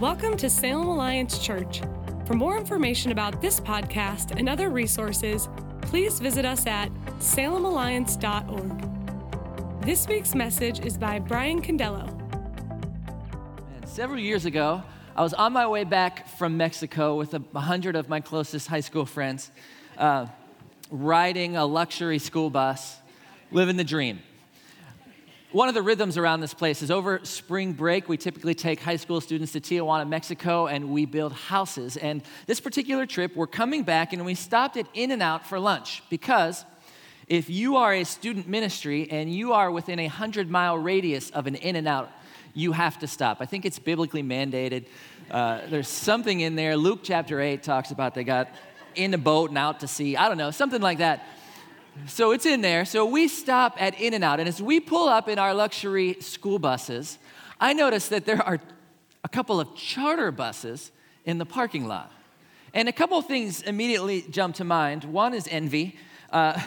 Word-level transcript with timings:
Welcome 0.00 0.36
to 0.36 0.48
Salem 0.48 0.86
Alliance 0.86 1.40
Church. 1.40 1.80
For 2.24 2.34
more 2.34 2.56
information 2.56 3.10
about 3.10 3.42
this 3.42 3.58
podcast 3.58 4.30
and 4.30 4.48
other 4.48 4.70
resources, 4.70 5.48
please 5.80 6.20
visit 6.20 6.44
us 6.44 6.68
at 6.68 6.88
salemalliance.org. 7.18 9.84
This 9.84 10.06
week's 10.06 10.36
message 10.36 10.86
is 10.86 10.96
by 10.96 11.18
Brian 11.18 11.60
Condello. 11.60 12.14
Several 13.88 14.20
years 14.20 14.44
ago, 14.44 14.84
I 15.16 15.22
was 15.22 15.34
on 15.34 15.52
my 15.52 15.66
way 15.66 15.82
back 15.82 16.28
from 16.28 16.56
Mexico 16.56 17.16
with 17.16 17.34
a 17.34 17.42
hundred 17.58 17.96
of 17.96 18.08
my 18.08 18.20
closest 18.20 18.68
high 18.68 18.78
school 18.78 19.04
friends, 19.04 19.50
uh, 19.96 20.26
riding 20.92 21.56
a 21.56 21.66
luxury 21.66 22.20
school 22.20 22.50
bus, 22.50 22.98
living 23.50 23.76
the 23.76 23.82
dream. 23.82 24.20
One 25.52 25.70
of 25.70 25.74
the 25.74 25.80
rhythms 25.80 26.18
around 26.18 26.40
this 26.40 26.52
place 26.52 26.82
is 26.82 26.90
over 26.90 27.20
spring 27.22 27.72
break, 27.72 28.06
we 28.06 28.18
typically 28.18 28.54
take 28.54 28.80
high 28.80 28.96
school 28.96 29.18
students 29.18 29.52
to 29.52 29.62
Tijuana, 29.62 30.06
Mexico, 30.06 30.66
and 30.66 30.90
we 30.90 31.06
build 31.06 31.32
houses. 31.32 31.96
And 31.96 32.20
this 32.46 32.60
particular 32.60 33.06
trip, 33.06 33.34
we're 33.34 33.46
coming 33.46 33.82
back 33.82 34.12
and 34.12 34.26
we 34.26 34.34
stopped 34.34 34.76
at 34.76 34.86
In 34.92 35.10
N 35.10 35.22
Out 35.22 35.46
for 35.46 35.58
lunch 35.58 36.02
because 36.10 36.66
if 37.28 37.48
you 37.48 37.76
are 37.76 37.94
a 37.94 38.04
student 38.04 38.46
ministry 38.46 39.10
and 39.10 39.32
you 39.32 39.54
are 39.54 39.70
within 39.70 39.98
a 39.98 40.06
100 40.06 40.50
mile 40.50 40.76
radius 40.76 41.30
of 41.30 41.46
an 41.46 41.54
In 41.54 41.76
N 41.76 41.86
Out, 41.86 42.10
you 42.52 42.72
have 42.72 42.98
to 42.98 43.06
stop. 43.06 43.38
I 43.40 43.46
think 43.46 43.64
it's 43.64 43.78
biblically 43.78 44.22
mandated. 44.22 44.84
Uh, 45.30 45.62
there's 45.70 45.88
something 45.88 46.40
in 46.40 46.56
there. 46.56 46.76
Luke 46.76 47.00
chapter 47.02 47.40
8 47.40 47.62
talks 47.62 47.90
about 47.90 48.14
they 48.14 48.22
got 48.22 48.54
in 48.94 49.14
a 49.14 49.18
boat 49.18 49.48
and 49.48 49.56
out 49.56 49.80
to 49.80 49.88
sea. 49.88 50.14
I 50.14 50.28
don't 50.28 50.36
know, 50.36 50.50
something 50.50 50.82
like 50.82 50.98
that. 50.98 51.26
So 52.06 52.32
it's 52.32 52.46
in 52.46 52.60
there. 52.60 52.84
So 52.84 53.04
we 53.04 53.28
stop 53.28 53.80
at 53.80 53.98
In 54.00 54.14
N 54.14 54.22
Out. 54.22 54.40
And 54.40 54.48
as 54.48 54.62
we 54.62 54.80
pull 54.80 55.08
up 55.08 55.28
in 55.28 55.38
our 55.38 55.54
luxury 55.54 56.16
school 56.20 56.58
buses, 56.58 57.18
I 57.60 57.72
notice 57.72 58.08
that 58.08 58.24
there 58.24 58.42
are 58.42 58.60
a 59.24 59.28
couple 59.28 59.60
of 59.60 59.74
charter 59.74 60.30
buses 60.30 60.92
in 61.24 61.38
the 61.38 61.46
parking 61.46 61.86
lot. 61.86 62.12
And 62.74 62.88
a 62.88 62.92
couple 62.92 63.18
of 63.18 63.26
things 63.26 63.62
immediately 63.62 64.22
jump 64.30 64.56
to 64.56 64.64
mind. 64.64 65.04
One 65.04 65.34
is 65.34 65.48
envy. 65.50 65.96
Uh, 66.30 66.60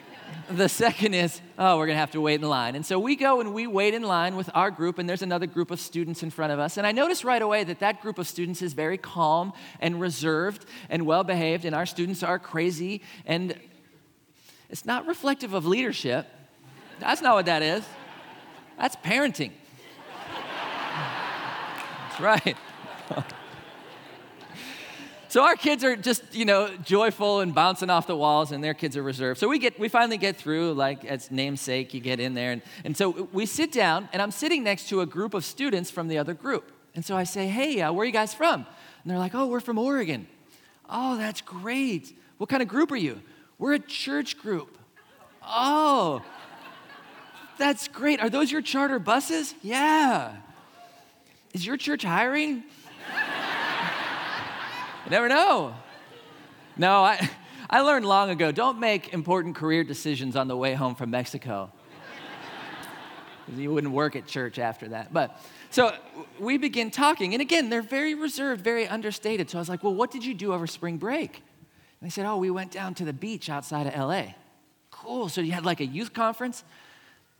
the 0.50 0.68
second 0.68 1.14
is, 1.14 1.40
oh, 1.58 1.78
we're 1.78 1.86
going 1.86 1.96
to 1.96 2.00
have 2.00 2.10
to 2.12 2.20
wait 2.20 2.40
in 2.40 2.48
line. 2.48 2.74
And 2.74 2.84
so 2.84 2.98
we 2.98 3.16
go 3.16 3.40
and 3.40 3.54
we 3.54 3.66
wait 3.66 3.94
in 3.94 4.02
line 4.02 4.36
with 4.36 4.50
our 4.54 4.70
group, 4.70 4.98
and 4.98 5.08
there's 5.08 5.22
another 5.22 5.46
group 5.46 5.70
of 5.70 5.78
students 5.78 6.22
in 6.22 6.30
front 6.30 6.52
of 6.52 6.58
us. 6.58 6.76
And 6.76 6.86
I 6.86 6.92
notice 6.92 7.24
right 7.24 7.42
away 7.42 7.64
that 7.64 7.80
that 7.80 8.00
group 8.00 8.18
of 8.18 8.26
students 8.26 8.62
is 8.62 8.72
very 8.72 8.98
calm 8.98 9.52
and 9.80 10.00
reserved 10.00 10.64
and 10.88 11.06
well 11.06 11.24
behaved, 11.24 11.64
and 11.64 11.74
our 11.74 11.86
students 11.86 12.22
are 12.22 12.38
crazy 12.38 13.02
and 13.26 13.54
it's 14.72 14.86
not 14.86 15.06
reflective 15.06 15.52
of 15.52 15.66
leadership. 15.66 16.26
That's 16.98 17.20
not 17.20 17.34
what 17.34 17.44
that 17.44 17.62
is. 17.62 17.84
That's 18.78 18.96
parenting. 18.96 19.52
That's 22.08 22.20
right. 22.20 22.56
so 25.28 25.42
our 25.42 25.56
kids 25.56 25.84
are 25.84 25.94
just, 25.94 26.22
you 26.34 26.46
know, 26.46 26.74
joyful 26.82 27.40
and 27.40 27.54
bouncing 27.54 27.90
off 27.90 28.06
the 28.06 28.16
walls, 28.16 28.50
and 28.50 28.64
their 28.64 28.72
kids 28.72 28.96
are 28.96 29.02
reserved. 29.02 29.38
So 29.38 29.46
we 29.46 29.58
get, 29.58 29.78
we 29.78 29.90
finally 29.90 30.16
get 30.16 30.36
through, 30.36 30.72
like 30.72 31.04
as 31.04 31.30
namesake, 31.30 31.92
you 31.92 32.00
get 32.00 32.18
in 32.18 32.32
there, 32.32 32.52
and, 32.52 32.62
and 32.82 32.96
so 32.96 33.28
we 33.30 33.44
sit 33.44 33.72
down, 33.72 34.08
and 34.10 34.22
I'm 34.22 34.30
sitting 34.30 34.64
next 34.64 34.88
to 34.88 35.02
a 35.02 35.06
group 35.06 35.34
of 35.34 35.44
students 35.44 35.90
from 35.90 36.08
the 36.08 36.16
other 36.16 36.32
group. 36.32 36.72
And 36.94 37.04
so 37.04 37.14
I 37.14 37.24
say, 37.24 37.46
hey, 37.46 37.82
uh, 37.82 37.92
where 37.92 38.04
are 38.04 38.06
you 38.06 38.12
guys 38.12 38.32
from? 38.32 38.66
And 39.02 39.10
they're 39.10 39.18
like, 39.18 39.34
oh, 39.34 39.48
we're 39.48 39.60
from 39.60 39.78
Oregon. 39.78 40.28
Oh, 40.88 41.18
that's 41.18 41.42
great. 41.42 42.16
What 42.38 42.48
kind 42.48 42.62
of 42.62 42.68
group 42.68 42.90
are 42.90 42.96
you? 42.96 43.20
We're 43.62 43.74
a 43.74 43.78
church 43.78 44.38
group. 44.38 44.76
Oh, 45.40 46.20
that's 47.58 47.86
great. 47.86 48.18
Are 48.18 48.28
those 48.28 48.50
your 48.50 48.60
charter 48.60 48.98
buses? 48.98 49.54
Yeah. 49.62 50.34
Is 51.54 51.64
your 51.64 51.76
church 51.76 52.02
hiring? 52.02 52.64
you 55.04 55.10
never 55.10 55.28
know. 55.28 55.74
No, 56.76 57.04
I, 57.04 57.30
I 57.70 57.82
learned 57.82 58.04
long 58.04 58.30
ago 58.30 58.50
don't 58.50 58.80
make 58.80 59.14
important 59.14 59.54
career 59.54 59.84
decisions 59.84 60.34
on 60.34 60.48
the 60.48 60.56
way 60.56 60.74
home 60.74 60.96
from 60.96 61.10
Mexico. 61.10 61.70
you 63.56 63.72
wouldn't 63.72 63.92
work 63.92 64.16
at 64.16 64.26
church 64.26 64.58
after 64.58 64.88
that. 64.88 65.12
But 65.12 65.40
so 65.70 65.94
we 66.40 66.58
begin 66.58 66.90
talking. 66.90 67.32
And 67.32 67.40
again, 67.40 67.70
they're 67.70 67.80
very 67.80 68.16
reserved, 68.16 68.64
very 68.64 68.88
understated. 68.88 69.50
So 69.50 69.58
I 69.58 69.60
was 69.60 69.68
like, 69.68 69.84
well, 69.84 69.94
what 69.94 70.10
did 70.10 70.24
you 70.24 70.34
do 70.34 70.52
over 70.52 70.66
spring 70.66 70.96
break? 70.98 71.44
They 72.02 72.10
said, 72.10 72.26
Oh, 72.26 72.36
we 72.36 72.50
went 72.50 72.72
down 72.72 72.94
to 72.94 73.04
the 73.04 73.12
beach 73.12 73.48
outside 73.48 73.86
of 73.86 73.94
LA. 73.94 74.34
Cool. 74.90 75.28
So 75.28 75.40
you 75.40 75.52
had 75.52 75.64
like 75.64 75.80
a 75.80 75.86
youth 75.86 76.12
conference? 76.12 76.64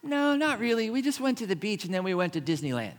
No, 0.02 0.36
not 0.36 0.58
really. 0.58 0.90
We 0.90 1.02
just 1.02 1.20
went 1.20 1.38
to 1.38 1.46
the 1.46 1.56
beach 1.56 1.84
and 1.84 1.92
then 1.92 2.04
we 2.04 2.14
went 2.14 2.32
to 2.32 2.40
Disneyland. 2.40 2.94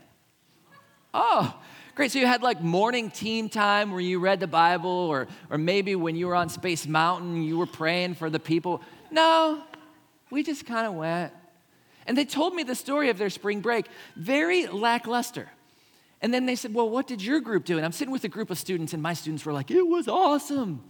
Oh, 1.14 1.56
great. 1.96 2.12
So 2.12 2.20
you 2.20 2.26
had 2.26 2.42
like 2.42 2.62
morning 2.62 3.12
team 3.12 3.50
time 3.50 3.92
where 3.92 4.02
you 4.02 4.20
read 4.20 4.40
the 4.40 4.48
Bible, 4.48 4.90
or, 4.90 5.28
or 5.50 5.58
maybe 5.58 5.96
when 5.96 6.16
you 6.16 6.28
were 6.28 6.36
on 6.36 6.50
Space 6.50 6.88
Mountain, 6.88 7.44
you 7.44 7.58
were 7.58 7.66
praying 7.66 8.16
for 8.16 8.30
the 8.30 8.40
people. 8.40 8.82
No, 9.12 9.62
we 10.32 10.44
just 10.44 10.66
kind 10.66 10.88
of 10.88 10.94
went. 10.94 11.32
And 12.08 12.18
they 12.18 12.26
told 12.26 12.56
me 12.56 12.64
the 12.64 12.76
story 12.76 13.10
of 13.10 13.18
their 13.18 13.30
spring 13.30 13.62
break, 13.62 13.86
very 14.16 14.68
lackluster. 14.68 15.50
And 16.22 16.34
then 16.34 16.46
they 16.46 16.56
said, 16.56 16.74
Well, 16.74 16.90
what 16.90 17.06
did 17.06 17.22
your 17.22 17.40
group 17.42 17.66
do? 17.66 17.78
And 17.78 17.86
I'm 17.86 17.92
sitting 17.92 18.12
with 18.12 18.24
a 18.24 18.30
group 18.30 18.50
of 18.50 18.58
students, 18.58 18.94
and 18.94 19.04
my 19.04 19.14
students 19.14 19.46
were 19.46 19.54
like, 19.54 19.70
It 19.70 19.86
was 19.86 20.08
awesome. 20.08 20.84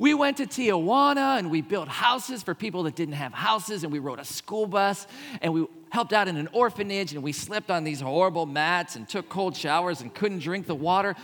We 0.00 0.14
went 0.14 0.38
to 0.38 0.46
Tijuana 0.46 1.38
and 1.38 1.50
we 1.50 1.60
built 1.60 1.86
houses 1.86 2.42
for 2.42 2.54
people 2.54 2.84
that 2.84 2.94
didn't 2.94 3.16
have 3.16 3.34
houses, 3.34 3.84
and 3.84 3.92
we 3.92 3.98
rode 3.98 4.18
a 4.18 4.24
school 4.24 4.66
bus, 4.66 5.06
and 5.42 5.52
we 5.52 5.66
helped 5.90 6.14
out 6.14 6.26
in 6.26 6.38
an 6.38 6.48
orphanage, 6.54 7.12
and 7.12 7.22
we 7.22 7.32
slept 7.32 7.70
on 7.70 7.84
these 7.84 8.00
horrible 8.00 8.46
mats 8.46 8.96
and 8.96 9.06
took 9.06 9.28
cold 9.28 9.54
showers 9.54 10.00
and 10.00 10.14
couldn't 10.14 10.38
drink 10.38 10.66
the 10.66 10.74
water. 10.74 11.16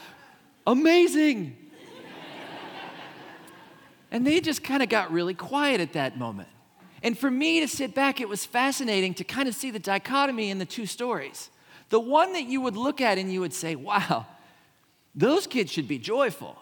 Amazing! 0.67 1.57
and 4.11 4.27
they 4.27 4.43
just 4.43 4.63
kind 4.63 4.83
of 4.83 4.91
got 4.91 5.11
really 5.11 5.33
quiet 5.33 5.81
at 5.81 5.95
that 5.95 6.19
moment. 6.19 6.51
And 7.03 7.17
for 7.17 7.31
me 7.31 7.61
to 7.61 7.69
sit 7.69 7.95
back, 7.95 8.21
it 8.21 8.29
was 8.29 8.45
fascinating 8.45 9.15
to 9.15 9.25
kind 9.25 9.49
of 9.49 9.55
see 9.55 9.71
the 9.71 9.79
dichotomy 9.79 10.51
in 10.51 10.59
the 10.59 10.67
two 10.67 10.85
stories. 10.85 11.49
The 11.89 12.01
one 12.01 12.35
that 12.35 12.45
you 12.45 12.61
would 12.61 12.77
look 12.77 13.01
at 13.01 13.17
and 13.17 13.33
you 13.33 13.41
would 13.41 13.55
say, 13.55 13.75
wow, 13.75 14.27
those 15.15 15.47
kids 15.47 15.73
should 15.73 15.89
be 15.89 15.99
joyful 15.99 16.59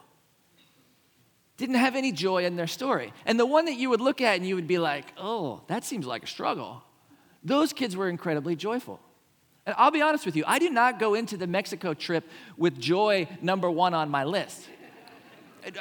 didn't 1.56 1.76
have 1.76 1.94
any 1.94 2.12
joy 2.12 2.44
in 2.44 2.56
their 2.56 2.66
story. 2.66 3.12
And 3.26 3.38
the 3.38 3.46
one 3.46 3.66
that 3.66 3.74
you 3.74 3.90
would 3.90 4.00
look 4.00 4.20
at 4.20 4.36
and 4.36 4.46
you 4.46 4.56
would 4.56 4.66
be 4.66 4.78
like, 4.78 5.12
oh, 5.16 5.62
that 5.68 5.84
seems 5.84 6.06
like 6.06 6.24
a 6.24 6.26
struggle. 6.26 6.82
Those 7.44 7.72
kids 7.72 7.96
were 7.96 8.08
incredibly 8.08 8.56
joyful. 8.56 9.00
And 9.66 9.74
I'll 9.78 9.90
be 9.90 10.02
honest 10.02 10.26
with 10.26 10.36
you, 10.36 10.44
I 10.46 10.58
do 10.58 10.68
not 10.68 10.98
go 10.98 11.14
into 11.14 11.36
the 11.36 11.46
Mexico 11.46 11.94
trip 11.94 12.24
with 12.56 12.78
joy 12.78 13.28
number 13.40 13.70
one 13.70 13.94
on 13.94 14.10
my 14.10 14.24
list. 14.24 14.68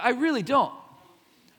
I 0.02 0.12
really 0.12 0.44
don't. 0.44 0.74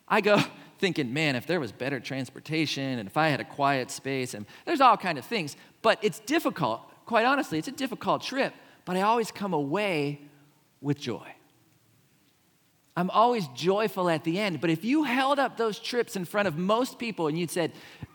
I 0.08 0.20
go 0.20 0.40
thinking, 0.78 1.12
man, 1.12 1.36
if 1.36 1.46
there 1.46 1.60
was 1.60 1.72
better 1.72 2.00
transportation 2.00 2.98
and 2.98 3.08
if 3.08 3.16
I 3.16 3.28
had 3.28 3.40
a 3.40 3.44
quiet 3.44 3.90
space, 3.90 4.34
and 4.34 4.46
there's 4.64 4.80
all 4.80 4.96
kind 4.96 5.18
of 5.18 5.24
things. 5.24 5.56
But 5.82 5.98
it's 6.02 6.20
difficult, 6.20 6.80
quite 7.04 7.26
honestly, 7.26 7.58
it's 7.58 7.68
a 7.68 7.72
difficult 7.72 8.22
trip, 8.22 8.54
but 8.84 8.96
I 8.96 9.02
always 9.02 9.30
come 9.30 9.52
away 9.52 10.20
with 10.80 10.98
joy. 10.98 11.34
I'm 12.96 13.10
always 13.10 13.48
joyful 13.48 14.08
at 14.08 14.24
the 14.24 14.38
end. 14.38 14.60
But 14.60 14.70
if 14.70 14.84
you 14.84 15.02
held 15.02 15.38
up 15.38 15.56
those 15.56 15.78
trips 15.78 16.16
in 16.16 16.24
front 16.24 16.46
of 16.46 16.56
most 16.56 16.98
people 16.98 17.26
and 17.26 17.38
you'd 17.38 17.50
said, 17.50 17.72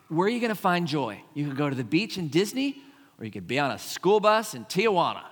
Where 0.08 0.28
are 0.28 0.30
you 0.30 0.40
going 0.40 0.50
to 0.50 0.56
find 0.56 0.88
joy? 0.88 1.22
You 1.34 1.48
could 1.48 1.58
go 1.58 1.70
to 1.70 1.76
the 1.76 1.84
beach 1.84 2.18
in 2.18 2.30
Disney, 2.30 2.82
or 3.20 3.26
you 3.26 3.32
could 3.32 3.48
be 3.48 3.60
on 3.60 3.72
a 3.72 3.80
school 3.80 4.20
bus 4.20 4.54
in 4.54 4.66
Tijuana. 4.66 5.24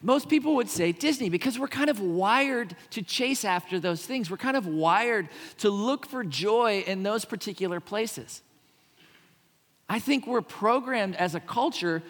most 0.00 0.28
people 0.28 0.54
would 0.56 0.68
say 0.70 0.92
Disney 0.92 1.28
because 1.28 1.58
we're 1.58 1.66
kind 1.66 1.90
of 1.90 1.98
wired 1.98 2.76
to 2.90 3.02
chase 3.02 3.44
after 3.44 3.80
those 3.80 4.06
things. 4.06 4.30
We're 4.30 4.36
kind 4.36 4.56
of 4.56 4.66
wired 4.66 5.28
to 5.58 5.70
look 5.70 6.06
for 6.06 6.22
joy 6.22 6.84
in 6.86 7.02
those 7.02 7.24
particular 7.24 7.80
places. 7.80 8.42
I 9.88 9.98
think 9.98 10.26
we're 10.26 10.42
programmed 10.42 11.16
as 11.16 11.34
a 11.34 11.40
culture 11.40 12.02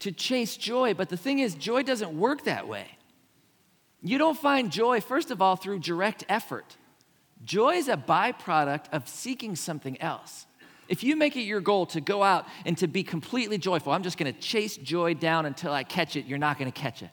to 0.00 0.10
chase 0.10 0.56
joy, 0.56 0.94
but 0.94 1.08
the 1.08 1.16
thing 1.16 1.38
is, 1.38 1.54
joy 1.54 1.82
doesn't 1.82 2.18
work 2.18 2.44
that 2.44 2.66
way. 2.66 2.95
You 4.02 4.18
don't 4.18 4.38
find 4.38 4.70
joy, 4.70 5.00
first 5.00 5.30
of 5.30 5.42
all, 5.42 5.56
through 5.56 5.80
direct 5.80 6.24
effort. 6.28 6.76
Joy 7.44 7.74
is 7.74 7.88
a 7.88 7.96
byproduct 7.96 8.86
of 8.92 9.08
seeking 9.08 9.56
something 9.56 10.00
else. 10.00 10.46
If 10.88 11.02
you 11.02 11.16
make 11.16 11.36
it 11.36 11.42
your 11.42 11.60
goal 11.60 11.86
to 11.86 12.00
go 12.00 12.22
out 12.22 12.46
and 12.64 12.78
to 12.78 12.86
be 12.86 13.02
completely 13.02 13.58
joyful, 13.58 13.92
I'm 13.92 14.02
just 14.02 14.18
going 14.18 14.32
to 14.32 14.40
chase 14.40 14.76
joy 14.76 15.14
down 15.14 15.46
until 15.46 15.72
I 15.72 15.82
catch 15.84 16.16
it, 16.16 16.26
you're 16.26 16.38
not 16.38 16.58
going 16.58 16.70
to 16.70 16.80
catch 16.80 17.02
it. 17.02 17.10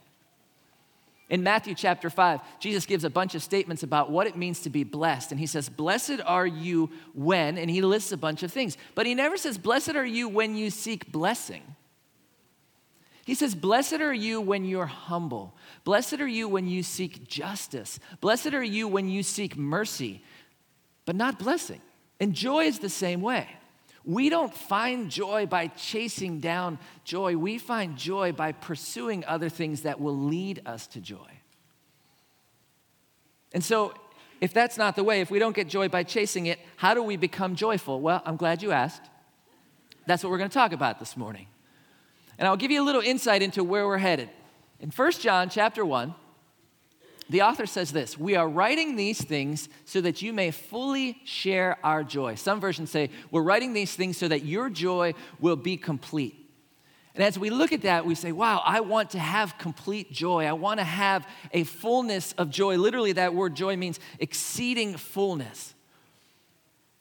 In 1.30 1.42
Matthew 1.42 1.74
chapter 1.74 2.10
5, 2.10 2.42
Jesus 2.60 2.86
gives 2.86 3.04
a 3.04 3.10
bunch 3.10 3.34
of 3.34 3.42
statements 3.42 3.82
about 3.82 4.12
what 4.12 4.28
it 4.28 4.38
means 4.38 4.60
to 4.62 4.70
be 4.70 4.84
blessed. 4.84 5.32
And 5.32 5.40
he 5.40 5.48
says, 5.48 5.70
Blessed 5.70 6.20
are 6.26 6.46
you 6.46 6.92
when, 7.16 7.58
and 7.58 7.70
he 7.70 7.82
lists 7.82 8.12
a 8.12 8.18
bunch 8.18 8.44
of 8.44 8.52
things. 8.52 8.78
But 8.94 9.08
he 9.08 9.16
never 9.16 9.38
says, 9.38 9.58
Blessed 9.58 9.96
are 9.96 10.06
you 10.06 10.30
when 10.30 10.56
you 10.56 10.70
seek 10.70 11.12
blessing. 11.12 11.64
He 13.26 13.36
says, 13.36 13.56
Blessed 13.56 14.02
are 14.02 14.14
you 14.14 14.42
when 14.42 14.66
you're 14.66 14.86
humble. 14.86 15.56
Blessed 15.84 16.20
are 16.20 16.28
you 16.28 16.48
when 16.48 16.68
you 16.68 16.84
seek 16.84 17.28
justice. 17.28 18.00
Blessed 18.20 18.54
are 18.54 18.64
you 18.64 18.88
when 18.88 19.10
you 19.10 19.24
seek 19.24 19.56
mercy, 19.56 20.24
but 21.06 21.16
not 21.16 21.40
blessing. 21.40 21.82
And 22.20 22.34
joy 22.34 22.66
is 22.66 22.80
the 22.80 22.90
same 22.90 23.22
way. 23.22 23.48
We 24.06 24.28
don't 24.28 24.54
find 24.54 25.10
joy 25.10 25.46
by 25.46 25.68
chasing 25.68 26.42
down 26.42 26.78
joy. 27.06 27.38
We 27.38 27.58
find 27.58 27.98
joy 27.98 28.34
by 28.34 28.52
pursuing 28.52 29.24
other 29.26 29.48
things 29.48 29.84
that 29.84 30.02
will 30.02 30.18
lead 30.18 30.62
us 30.66 30.88
to 30.88 31.00
joy. 31.00 31.40
And 33.54 33.64
so, 33.64 33.94
if 34.42 34.52
that's 34.52 34.78
not 34.78 34.98
the 34.98 35.06
way, 35.06 35.22
if 35.22 35.32
we 35.32 35.40
don't 35.40 35.56
get 35.56 35.70
joy 35.70 35.88
by 35.88 36.04
chasing 36.04 36.48
it, 36.48 36.60
how 36.76 36.94
do 36.94 37.02
we 37.02 37.16
become 37.16 37.56
joyful? 37.56 38.02
Well, 38.02 38.22
I'm 38.26 38.36
glad 38.36 38.62
you 38.62 38.74
asked. 38.74 39.04
That's 40.06 40.22
what 40.22 40.32
we're 40.32 40.38
going 40.38 40.50
to 40.50 40.54
talk 40.54 40.74
about 40.74 41.00
this 41.00 41.16
morning. 41.16 41.48
And 42.38 42.48
I'll 42.48 42.58
give 42.58 42.72
you 42.72 42.82
a 42.82 42.86
little 42.86 43.02
insight 43.02 43.42
into 43.42 43.64
where 43.64 43.88
we're 43.88 43.98
headed. 43.98 44.30
In 44.80 44.90
1 44.90 45.12
John 45.14 45.50
chapter 45.50 45.86
1, 45.86 46.14
the 47.30 47.42
author 47.42 47.66
says 47.66 47.92
this 47.92 48.18
We 48.18 48.36
are 48.36 48.48
writing 48.48 48.96
these 48.96 49.24
things 49.24 49.70
so 49.86 50.02
that 50.02 50.22
you 50.22 50.34
may 50.34 50.52
fully 50.52 51.20
share 51.24 51.78
our 51.84 52.04
joy. 52.04 52.36
Some 52.36 52.60
versions 52.60 52.92
say, 52.92 53.10
We're 53.32 53.44
writing 53.44 53.74
these 53.74 53.96
things 53.96 54.18
so 54.18 54.28
that 54.28 54.44
your 54.44 54.70
joy 54.70 55.14
will 55.40 55.56
be 55.56 55.78
complete. 55.78 56.40
And 57.16 57.24
as 57.24 57.38
we 57.38 57.52
look 57.52 57.72
at 57.72 57.84
that, 57.84 58.06
we 58.06 58.16
say, 58.16 58.32
Wow, 58.32 58.62
I 58.66 58.82
want 58.82 59.12
to 59.12 59.20
have 59.20 59.58
complete 59.58 60.12
joy. 60.12 60.46
I 60.46 60.54
want 60.54 60.80
to 60.80 60.84
have 60.84 61.28
a 61.52 61.64
fullness 61.64 62.34
of 62.34 62.50
joy. 62.50 62.78
Literally, 62.78 63.14
that 63.14 63.34
word 63.34 63.56
joy 63.56 63.78
means 63.78 64.00
exceeding 64.20 64.98
fullness. 64.98 65.73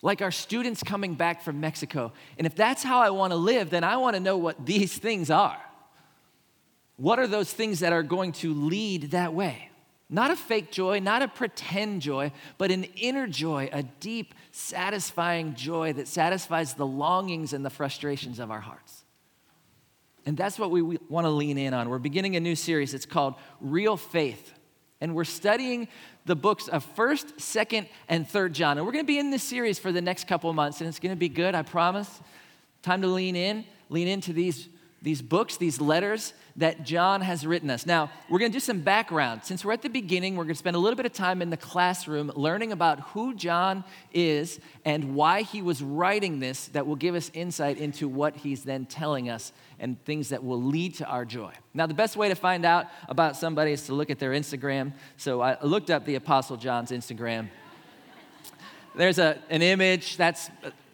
Like 0.02 0.20
our 0.20 0.32
students 0.32 0.82
coming 0.82 1.14
back 1.14 1.42
from 1.42 1.60
Mexico. 1.60 2.12
And 2.36 2.46
if 2.46 2.54
that's 2.54 2.82
how 2.82 3.00
I 3.00 3.10
want 3.10 3.32
to 3.32 3.36
live, 3.36 3.70
then 3.70 3.84
I 3.84 3.96
want 3.96 4.14
to 4.14 4.20
know 4.20 4.36
what 4.36 4.66
these 4.66 4.96
things 4.98 5.30
are. 5.30 5.60
What 6.96 7.18
are 7.18 7.26
those 7.26 7.52
things 7.52 7.80
that 7.80 7.92
are 7.92 8.02
going 8.02 8.32
to 8.32 8.52
lead 8.52 9.12
that 9.12 9.32
way? 9.32 9.70
Not 10.10 10.30
a 10.30 10.36
fake 10.36 10.70
joy, 10.70 10.98
not 10.98 11.22
a 11.22 11.28
pretend 11.28 12.02
joy, 12.02 12.32
but 12.58 12.70
an 12.70 12.84
inner 12.96 13.26
joy, 13.26 13.70
a 13.72 13.82
deep, 13.82 14.34
satisfying 14.50 15.54
joy 15.54 15.94
that 15.94 16.06
satisfies 16.06 16.74
the 16.74 16.86
longings 16.86 17.54
and 17.54 17.64
the 17.64 17.70
frustrations 17.70 18.38
of 18.38 18.50
our 18.50 18.60
hearts. 18.60 19.04
And 20.26 20.36
that's 20.36 20.58
what 20.58 20.70
we 20.70 20.82
want 20.82 21.24
to 21.24 21.30
lean 21.30 21.56
in 21.56 21.72
on. 21.74 21.88
We're 21.88 21.98
beginning 21.98 22.36
a 22.36 22.40
new 22.40 22.54
series. 22.54 22.92
It's 22.92 23.06
called 23.06 23.34
Real 23.60 23.96
Faith. 23.96 24.52
And 25.02 25.16
we're 25.16 25.24
studying 25.24 25.88
the 26.26 26.36
books 26.36 26.68
of 26.68 26.86
1st, 26.94 27.34
2nd, 27.34 27.88
and 28.08 28.24
3rd 28.24 28.52
John. 28.52 28.78
And 28.78 28.86
we're 28.86 28.92
going 28.92 29.04
to 29.04 29.12
be 29.12 29.18
in 29.18 29.32
this 29.32 29.42
series 29.42 29.76
for 29.76 29.90
the 29.90 30.00
next 30.00 30.28
couple 30.28 30.48
of 30.48 30.54
months, 30.54 30.80
and 30.80 30.86
it's 30.86 31.00
going 31.00 31.10
to 31.10 31.18
be 31.18 31.28
good, 31.28 31.56
I 31.56 31.62
promise. 31.62 32.20
Time 32.82 33.02
to 33.02 33.08
lean 33.08 33.34
in, 33.34 33.64
lean 33.88 34.06
into 34.06 34.32
these 34.32 34.68
these 35.02 35.20
books, 35.20 35.56
these 35.56 35.80
letters 35.80 36.32
that 36.56 36.84
John 36.84 37.22
has 37.22 37.44
written 37.44 37.70
us. 37.70 37.86
Now, 37.86 38.10
we're 38.30 38.38
going 38.38 38.52
to 38.52 38.56
do 38.56 38.60
some 38.60 38.80
background. 38.80 39.40
Since 39.42 39.64
we're 39.64 39.72
at 39.72 39.82
the 39.82 39.88
beginning, 39.88 40.36
we're 40.36 40.44
going 40.44 40.54
to 40.54 40.58
spend 40.58 40.76
a 40.76 40.78
little 40.78 40.96
bit 40.96 41.06
of 41.06 41.12
time 41.12 41.42
in 41.42 41.50
the 41.50 41.56
classroom 41.56 42.30
learning 42.36 42.70
about 42.70 43.00
who 43.08 43.34
John 43.34 43.82
is 44.12 44.60
and 44.84 45.16
why 45.16 45.42
he 45.42 45.60
was 45.60 45.82
writing 45.82 46.38
this 46.38 46.66
that 46.68 46.86
will 46.86 46.96
give 46.96 47.16
us 47.16 47.32
insight 47.34 47.78
into 47.78 48.08
what 48.08 48.36
he's 48.36 48.62
then 48.62 48.86
telling 48.86 49.28
us 49.28 49.52
and 49.80 50.02
things 50.04 50.28
that 50.28 50.44
will 50.44 50.62
lead 50.62 50.94
to 50.94 51.06
our 51.06 51.24
joy. 51.24 51.52
Now, 51.74 51.86
the 51.86 51.94
best 51.94 52.16
way 52.16 52.28
to 52.28 52.36
find 52.36 52.64
out 52.64 52.86
about 53.08 53.36
somebody 53.36 53.72
is 53.72 53.86
to 53.86 53.94
look 53.94 54.10
at 54.10 54.20
their 54.20 54.30
Instagram. 54.30 54.92
So 55.16 55.40
I 55.40 55.60
looked 55.62 55.90
up 55.90 56.04
the 56.04 56.14
Apostle 56.14 56.56
John's 56.56 56.92
Instagram. 56.92 57.48
There's 58.94 59.18
a, 59.18 59.38
an 59.50 59.62
image 59.62 60.16
that's 60.16 60.50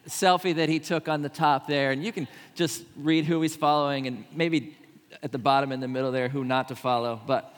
selfie 0.08 0.54
that 0.56 0.68
he 0.68 0.78
took 0.78 1.08
on 1.08 1.22
the 1.22 1.28
top 1.28 1.66
there, 1.66 1.90
and 1.90 2.04
you 2.04 2.12
can 2.12 2.28
just 2.54 2.82
read 2.96 3.24
who 3.24 3.40
he's 3.42 3.56
following 3.56 4.06
and 4.06 4.24
maybe 4.34 4.76
at 5.22 5.32
the 5.32 5.38
bottom 5.38 5.72
in 5.72 5.80
the 5.80 5.88
middle 5.88 6.12
there 6.12 6.28
who 6.28 6.44
not 6.44 6.68
to 6.68 6.76
follow. 6.76 7.20
But 7.26 7.56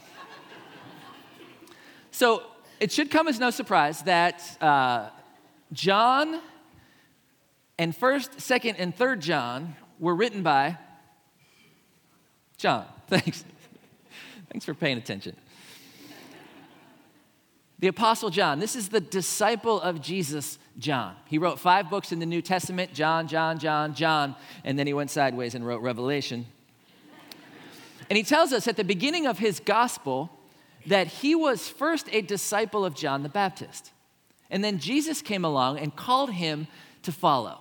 so 2.11 2.43
it 2.79 2.93
should 2.93 3.11
come 3.11 3.29
as 3.29 3.39
no 3.39 3.51
surprise 3.51 4.03
that 4.03 4.43
uh, 4.61 5.11
John 5.73 6.41
and 7.79 7.99
1st, 7.99 8.37
2nd, 8.37 8.75
and 8.79 8.97
3rd 8.97 9.21
John 9.21 9.77
were 9.99 10.15
written 10.15 10.43
by 10.43 10.79
John. 12.57 12.85
Thanks. 13.09 13.45
Thanks 14.51 14.65
for 14.65 14.75
paying 14.75 14.99
attention. 14.99 15.37
The 17.79 17.89
Apostle 17.89 18.29
John, 18.29 18.59
this 18.59 18.77
is 18.77 18.91
the 18.91 19.01
disciple 19.01 19.81
of 19.81 20.03
Jesus, 20.03 20.59
John. 20.79 21.15
He 21.27 21.39
wrote 21.39 21.59
five 21.59 21.91
books 21.91 22.13
in 22.13 22.19
the 22.19 22.27
New 22.27 22.43
Testament 22.43 22.95
John, 22.95 23.29
John, 23.29 23.59
John, 23.59 23.95
John, 23.95 24.37
and 24.65 24.79
then 24.79 24.87
he 24.87 24.93
went 24.93 25.11
sideways 25.11 25.55
and 25.55 25.67
wrote 25.67 25.83
Revelation. 25.83 26.47
And 28.09 28.17
he 28.17 28.23
tells 28.23 28.53
us 28.53 28.67
at 28.67 28.77
the 28.77 28.85
beginning 28.85 29.27
of 29.27 29.39
his 29.39 29.61
gospel 29.61 30.31
that 30.87 31.07
he 31.07 31.35
was 31.35 31.69
first 31.69 32.09
a 32.13 32.23
disciple 32.23 32.85
of 32.85 32.95
John 32.95 33.23
the 33.23 33.29
Baptist. 33.29 33.93
And 34.51 34.65
then 34.65 34.79
Jesus 34.79 35.23
came 35.23 35.45
along 35.45 35.79
and 35.79 35.95
called 35.95 36.33
him 36.33 36.67
to 37.03 37.13
follow. 37.13 37.61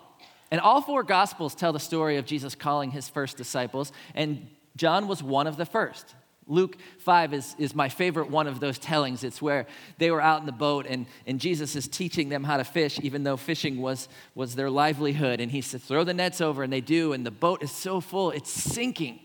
And 0.50 0.60
all 0.60 0.82
four 0.82 1.04
gospels 1.04 1.54
tell 1.54 1.72
the 1.72 1.80
story 1.80 2.18
of 2.18 2.26
Jesus 2.26 2.56
calling 2.56 2.92
his 2.92 3.08
first 3.08 3.38
disciples, 3.38 3.92
and 4.16 4.48
John 4.76 5.08
was 5.08 5.22
one 5.22 5.46
of 5.46 5.58
the 5.58 5.66
first. 5.66 6.16
Luke 6.50 6.78
5 6.98 7.34
is, 7.34 7.56
is 7.60 7.76
my 7.76 7.90
favorite 7.90 8.30
one 8.30 8.48
of 8.48 8.60
those 8.60 8.80
tellings. 8.80 9.24
It's 9.24 9.42
where 9.42 9.68
they 10.00 10.10
were 10.10 10.20
out 10.20 10.40
in 10.40 10.48
the 10.48 10.52
boat 10.52 10.88
and, 10.90 11.06
and 11.28 11.40
Jesus 11.40 11.76
is 11.76 11.88
teaching 11.88 12.30
them 12.30 12.44
how 12.44 12.58
to 12.58 12.64
fish, 12.64 13.00
even 13.04 13.24
though 13.24 13.38
fishing 13.38 13.80
was, 13.80 14.10
was 14.34 14.56
their 14.56 14.70
livelihood. 14.70 15.40
And 15.40 15.52
he 15.52 15.62
says, 15.62 15.84
throw 15.84 16.04
the 16.04 16.14
nets 16.14 16.42
over, 16.42 16.64
and 16.64 16.74
they 16.74 16.82
do. 16.82 17.14
And 17.14 17.26
the 17.26 17.32
boat 17.32 17.62
is 17.62 17.72
so 17.72 18.02
full, 18.02 18.32
it's 18.32 18.50
sinking. 18.50 19.20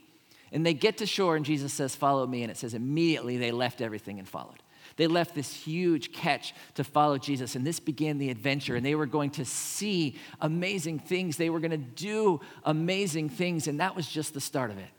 And 0.53 0.65
they 0.65 0.75
get 0.75 0.99
to 0.99 1.07
shore, 1.07 1.35
and 1.35 1.45
Jesus 1.45 1.73
says, 1.73 1.97
Follow 1.97 2.27
me. 2.27 2.43
And 2.43 2.51
it 2.51 2.57
says, 2.57 2.75
immediately 2.75 3.39
they 3.39 3.51
left 3.51 3.81
everything 3.81 4.21
and 4.21 4.29
followed. 4.29 4.63
They 4.97 5.09
left 5.09 5.35
this 5.35 5.53
huge 5.53 6.13
catch 6.13 6.55
to 6.75 6.85
follow 6.85 7.19
Jesus, 7.19 7.57
and 7.57 7.67
this 7.67 7.81
began 7.81 8.19
the 8.19 8.31
adventure. 8.31 8.77
And 8.77 8.87
they 8.87 8.95
were 8.95 9.07
going 9.07 9.31
to 9.31 9.45
see 9.45 10.17
amazing 10.41 11.01
things. 11.01 11.37
They 11.37 11.51
were 11.51 11.59
going 11.59 11.73
to 11.73 11.77
do 11.79 12.41
amazing 12.63 13.31
things, 13.31 13.67
and 13.67 13.81
that 13.81 13.97
was 13.97 14.07
just 14.07 14.35
the 14.35 14.41
start 14.41 14.71
of 14.71 14.79
it 14.79 14.94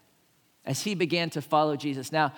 as 0.66 0.82
he 0.82 0.96
began 0.96 1.30
to 1.32 1.42
follow 1.42 1.76
Jesus. 1.76 2.12
Now, 2.12 2.34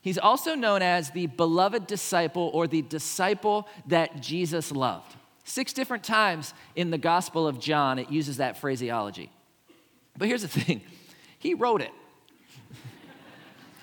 he's 0.00 0.18
also 0.18 0.54
known 0.54 0.82
as 0.82 1.10
the 1.10 1.26
beloved 1.26 1.86
disciple 1.86 2.50
or 2.54 2.66
the 2.66 2.82
disciple 2.82 3.68
that 3.86 4.20
Jesus 4.20 4.72
loved. 4.72 5.14
Six 5.44 5.72
different 5.72 6.02
times 6.02 6.54
in 6.74 6.90
the 6.90 6.98
Gospel 6.98 7.46
of 7.46 7.60
John, 7.60 7.98
it 7.98 8.10
uses 8.10 8.38
that 8.38 8.56
phraseology. 8.56 9.30
But 10.18 10.28
here's 10.28 10.42
the 10.42 10.48
thing 10.48 10.80
he 11.38 11.54
wrote 11.54 11.82
it. 11.82 11.92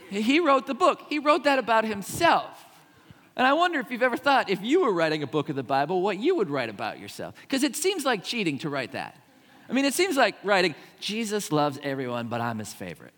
he 0.09 0.39
wrote 0.39 0.67
the 0.67 0.73
book, 0.73 1.01
he 1.09 1.19
wrote 1.19 1.43
that 1.45 1.59
about 1.59 1.85
himself. 1.85 2.65
And 3.35 3.47
I 3.47 3.53
wonder 3.53 3.79
if 3.79 3.89
you've 3.89 4.03
ever 4.03 4.17
thought, 4.17 4.49
if 4.49 4.61
you 4.61 4.81
were 4.81 4.93
writing 4.93 5.23
a 5.23 5.27
book 5.27 5.49
of 5.49 5.55
the 5.55 5.63
Bible, 5.63 6.03
what 6.03 6.19
you 6.19 6.35
would 6.35 6.51
write 6.51 6.69
about 6.69 6.99
yourself. 6.99 7.33
Because 7.41 7.63
it 7.63 7.75
seems 7.75 8.05
like 8.05 8.23
cheating 8.23 8.59
to 8.59 8.69
write 8.69 8.91
that. 8.91 9.17
I 9.67 9.73
mean, 9.73 9.85
it 9.85 9.95
seems 9.95 10.15
like 10.15 10.35
writing, 10.43 10.75
Jesus 10.99 11.51
loves 11.51 11.79
everyone, 11.81 12.27
but 12.27 12.41
I'm 12.41 12.59
his 12.59 12.73
favorite 12.73 13.13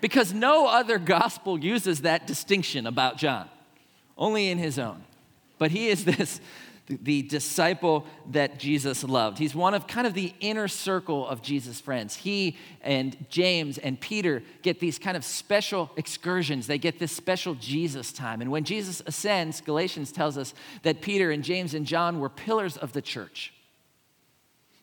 because 0.00 0.32
no 0.32 0.66
other 0.66 0.98
gospel 0.98 1.58
uses 1.58 2.02
that 2.02 2.26
distinction 2.26 2.86
about 2.86 3.18
John, 3.18 3.48
only 4.16 4.48
in 4.48 4.58
his 4.58 4.78
own. 4.78 5.04
But 5.58 5.70
he 5.70 5.88
is 5.88 6.04
this, 6.04 6.40
the 6.88 7.22
disciple 7.22 8.06
that 8.30 8.58
Jesus 8.58 9.04
loved. 9.04 9.38
He's 9.38 9.54
one 9.54 9.74
of 9.74 9.86
kind 9.86 10.06
of 10.06 10.14
the 10.14 10.32
inner 10.40 10.68
circle 10.68 11.26
of 11.26 11.42
Jesus' 11.42 11.80
friends. 11.80 12.16
He 12.16 12.56
and 12.80 13.26
James 13.28 13.76
and 13.78 14.00
Peter 14.00 14.42
get 14.62 14.80
these 14.80 14.98
kind 14.98 15.16
of 15.16 15.24
special 15.24 15.90
excursions. 15.96 16.66
They 16.66 16.78
get 16.78 16.98
this 16.98 17.12
special 17.12 17.54
Jesus 17.54 18.12
time. 18.12 18.40
And 18.40 18.50
when 18.50 18.64
Jesus 18.64 19.02
ascends, 19.04 19.60
Galatians 19.60 20.12
tells 20.12 20.38
us 20.38 20.54
that 20.82 21.02
Peter 21.02 21.30
and 21.30 21.44
James 21.44 21.74
and 21.74 21.84
John 21.84 22.20
were 22.20 22.30
pillars 22.30 22.76
of 22.76 22.92
the 22.92 23.02
church. 23.02 23.52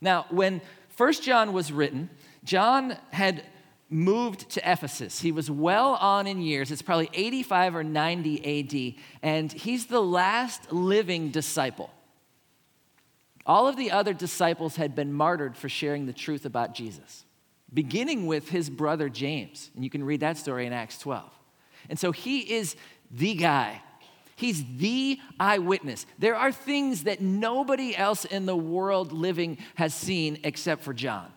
Now, 0.01 0.25
when 0.29 0.61
First 0.89 1.23
John 1.23 1.53
was 1.53 1.71
written, 1.71 2.09
John 2.43 2.97
had 3.11 3.43
moved 3.89 4.49
to 4.51 4.71
Ephesus. 4.71 5.19
He 5.21 5.31
was 5.31 5.49
well 5.49 5.93
on 5.95 6.27
in 6.27 6.41
years. 6.41 6.71
It's 6.71 6.81
probably 6.81 7.09
85 7.13 7.75
or 7.75 7.83
90 7.83 8.95
AD, 8.95 9.03
and 9.21 9.51
he's 9.51 9.85
the 9.85 10.01
last 10.01 10.71
living 10.71 11.29
disciple. 11.29 11.91
All 13.45 13.67
of 13.67 13.77
the 13.77 13.91
other 13.91 14.13
disciples 14.13 14.75
had 14.75 14.95
been 14.95 15.13
martyred 15.13 15.55
for 15.55 15.69
sharing 15.69 16.07
the 16.07 16.13
truth 16.13 16.45
about 16.45 16.73
Jesus, 16.73 17.25
beginning 17.71 18.25
with 18.25 18.49
his 18.49 18.69
brother 18.69 19.07
James. 19.07 19.69
And 19.75 19.83
you 19.83 19.89
can 19.89 20.03
read 20.03 20.21
that 20.21 20.37
story 20.37 20.65
in 20.65 20.73
Acts 20.73 20.97
12. 20.97 21.31
And 21.89 21.99
so 21.99 22.11
he 22.11 22.39
is 22.39 22.75
the 23.11 23.35
guy. 23.35 23.81
He's 24.35 24.65
the 24.77 25.19
eyewitness. 25.39 26.07
There 26.17 26.35
are 26.35 26.51
things 26.51 27.03
that 27.03 27.21
nobody 27.21 27.95
else 27.95 28.25
in 28.25 28.47
the 28.47 28.57
world 28.57 29.11
living 29.11 29.59
has 29.75 29.93
seen 29.93 30.39
except 30.43 30.83
for 30.83 30.93
John. 30.93 31.31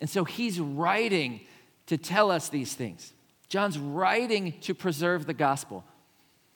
And 0.00 0.08
so 0.10 0.24
he's 0.24 0.58
writing 0.58 1.42
to 1.86 1.96
tell 1.96 2.30
us 2.30 2.48
these 2.48 2.74
things. 2.74 3.12
John's 3.48 3.78
writing 3.78 4.54
to 4.62 4.74
preserve 4.74 5.26
the 5.26 5.34
gospel. 5.34 5.84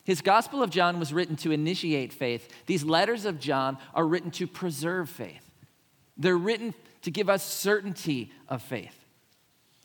His 0.05 0.23
Gospel 0.23 0.63
of 0.63 0.71
John 0.71 1.01
was 1.01 1.13
written 1.13 1.35
to 1.39 1.51
initiate 1.51 2.13
faith. 2.13 2.49
These 2.67 2.85
letters 2.85 3.25
of 3.25 3.41
John 3.41 3.77
are 3.93 4.07
written 4.07 4.31
to 4.33 4.47
preserve 4.47 5.11
faith. 5.11 5.51
They're 6.17 6.37
written 6.37 6.75
to 7.03 7.11
give 7.11 7.29
us 7.29 7.43
certainty 7.43 8.31
of 8.49 8.63
faith. 8.63 8.95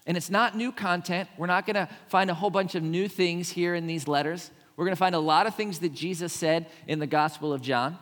And 0.05 0.15
it's 0.15 0.29
not 0.29 0.55
new 0.55 0.71
content. 0.71 1.27
We're 1.37 1.47
not 1.47 1.65
going 1.65 1.75
to 1.75 1.89
find 2.07 2.29
a 2.29 2.35
whole 2.35 2.51
bunch 2.51 2.75
of 2.75 2.83
new 2.83 3.07
things 3.07 3.49
here 3.49 3.73
in 3.73 3.87
these 3.87 4.07
letters. 4.07 4.51
We're 4.75 4.85
going 4.85 4.95
to 4.95 4.99
find 4.99 5.15
a 5.15 5.19
lot 5.19 5.47
of 5.47 5.55
things 5.55 5.79
that 5.79 5.93
Jesus 5.93 6.31
said 6.31 6.67
in 6.87 6.99
the 6.99 7.07
Gospel 7.07 7.51
of 7.51 7.61
John. 7.61 7.97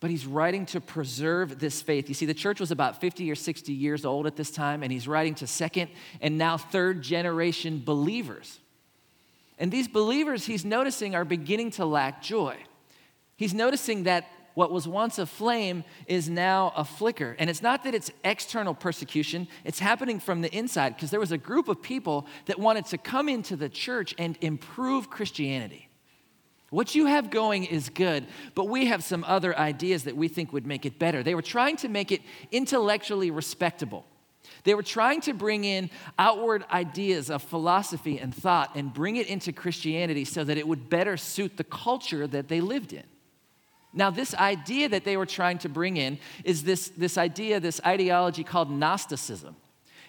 But 0.00 0.10
he's 0.10 0.26
writing 0.26 0.64
to 0.66 0.80
preserve 0.80 1.58
this 1.58 1.82
faith. 1.82 2.08
You 2.08 2.14
see, 2.14 2.26
the 2.26 2.34
church 2.34 2.60
was 2.60 2.70
about 2.70 3.00
50 3.00 3.30
or 3.30 3.34
60 3.34 3.72
years 3.72 4.04
old 4.04 4.26
at 4.26 4.36
this 4.36 4.50
time, 4.50 4.82
and 4.82 4.92
he's 4.92 5.08
writing 5.08 5.34
to 5.36 5.46
second 5.46 5.90
and 6.20 6.38
now 6.38 6.56
third 6.56 7.02
generation 7.02 7.82
believers. 7.84 8.60
And 9.58 9.72
these 9.72 9.88
believers, 9.88 10.46
he's 10.46 10.64
noticing, 10.64 11.16
are 11.16 11.24
beginning 11.24 11.72
to 11.72 11.84
lack 11.84 12.22
joy. 12.22 12.56
He's 13.36 13.54
noticing 13.54 14.04
that 14.04 14.28
what 14.54 14.72
was 14.72 14.88
once 14.88 15.18
a 15.18 15.26
flame 15.26 15.84
is 16.06 16.28
now 16.28 16.72
a 16.76 16.84
flicker. 16.84 17.36
And 17.38 17.48
it's 17.48 17.62
not 17.62 17.84
that 17.84 17.94
it's 17.94 18.10
external 18.24 18.74
persecution, 18.74 19.48
it's 19.64 19.78
happening 19.78 20.18
from 20.20 20.40
the 20.42 20.52
inside 20.52 20.96
because 20.96 21.10
there 21.10 21.20
was 21.20 21.32
a 21.32 21.38
group 21.38 21.68
of 21.68 21.80
people 21.82 22.26
that 22.46 22.58
wanted 22.58 22.86
to 22.86 22.98
come 22.98 23.28
into 23.28 23.56
the 23.56 23.68
church 23.68 24.14
and 24.18 24.36
improve 24.40 25.10
Christianity. 25.10 25.87
What 26.70 26.94
you 26.94 27.06
have 27.06 27.30
going 27.30 27.64
is 27.64 27.88
good, 27.88 28.26
but 28.54 28.68
we 28.68 28.86
have 28.86 29.02
some 29.02 29.24
other 29.24 29.56
ideas 29.58 30.04
that 30.04 30.16
we 30.16 30.28
think 30.28 30.52
would 30.52 30.66
make 30.66 30.84
it 30.84 30.98
better. 30.98 31.22
They 31.22 31.34
were 31.34 31.42
trying 31.42 31.76
to 31.76 31.88
make 31.88 32.12
it 32.12 32.20
intellectually 32.52 33.30
respectable. 33.30 34.04
They 34.64 34.74
were 34.74 34.82
trying 34.82 35.22
to 35.22 35.32
bring 35.32 35.64
in 35.64 35.88
outward 36.18 36.64
ideas 36.70 37.30
of 37.30 37.42
philosophy 37.42 38.18
and 38.18 38.34
thought 38.34 38.76
and 38.76 38.92
bring 38.92 39.16
it 39.16 39.28
into 39.28 39.52
Christianity 39.52 40.24
so 40.24 40.44
that 40.44 40.58
it 40.58 40.68
would 40.68 40.90
better 40.90 41.16
suit 41.16 41.56
the 41.56 41.64
culture 41.64 42.26
that 42.26 42.48
they 42.48 42.60
lived 42.60 42.92
in. 42.92 43.04
Now, 43.94 44.10
this 44.10 44.34
idea 44.34 44.90
that 44.90 45.04
they 45.04 45.16
were 45.16 45.26
trying 45.26 45.58
to 45.58 45.68
bring 45.70 45.96
in 45.96 46.18
is 46.44 46.64
this, 46.64 46.90
this 46.90 47.16
idea, 47.16 47.60
this 47.60 47.80
ideology 47.86 48.44
called 48.44 48.70
Gnosticism. 48.70 49.56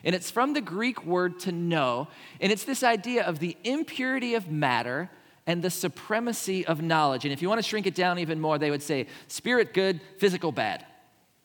And 0.03 0.13
it's 0.13 0.31
from 0.31 0.53
the 0.53 0.61
Greek 0.61 1.05
word 1.05 1.39
to 1.41 1.51
know, 1.53 2.09
and 2.41 2.51
it's 2.51 2.65
this 2.65 2.83
idea 2.83 3.23
of 3.23 3.39
the 3.39 3.55
impurity 3.63 4.35
of 4.35 4.49
matter 4.49 5.09
and 5.49 5.63
the 5.63 5.69
supremacy 5.69 6.65
of 6.65 6.81
knowledge. 6.81 7.25
And 7.25 7.33
if 7.33 7.41
you 7.41 7.49
want 7.49 7.57
to 7.57 7.67
shrink 7.67 7.87
it 7.87 7.95
down 7.95 8.19
even 8.19 8.39
more, 8.39 8.59
they 8.59 8.69
would 8.69 8.83
say 8.83 9.07
spirit 9.27 9.73
good, 9.73 9.99
physical 10.17 10.51
bad. 10.51 10.85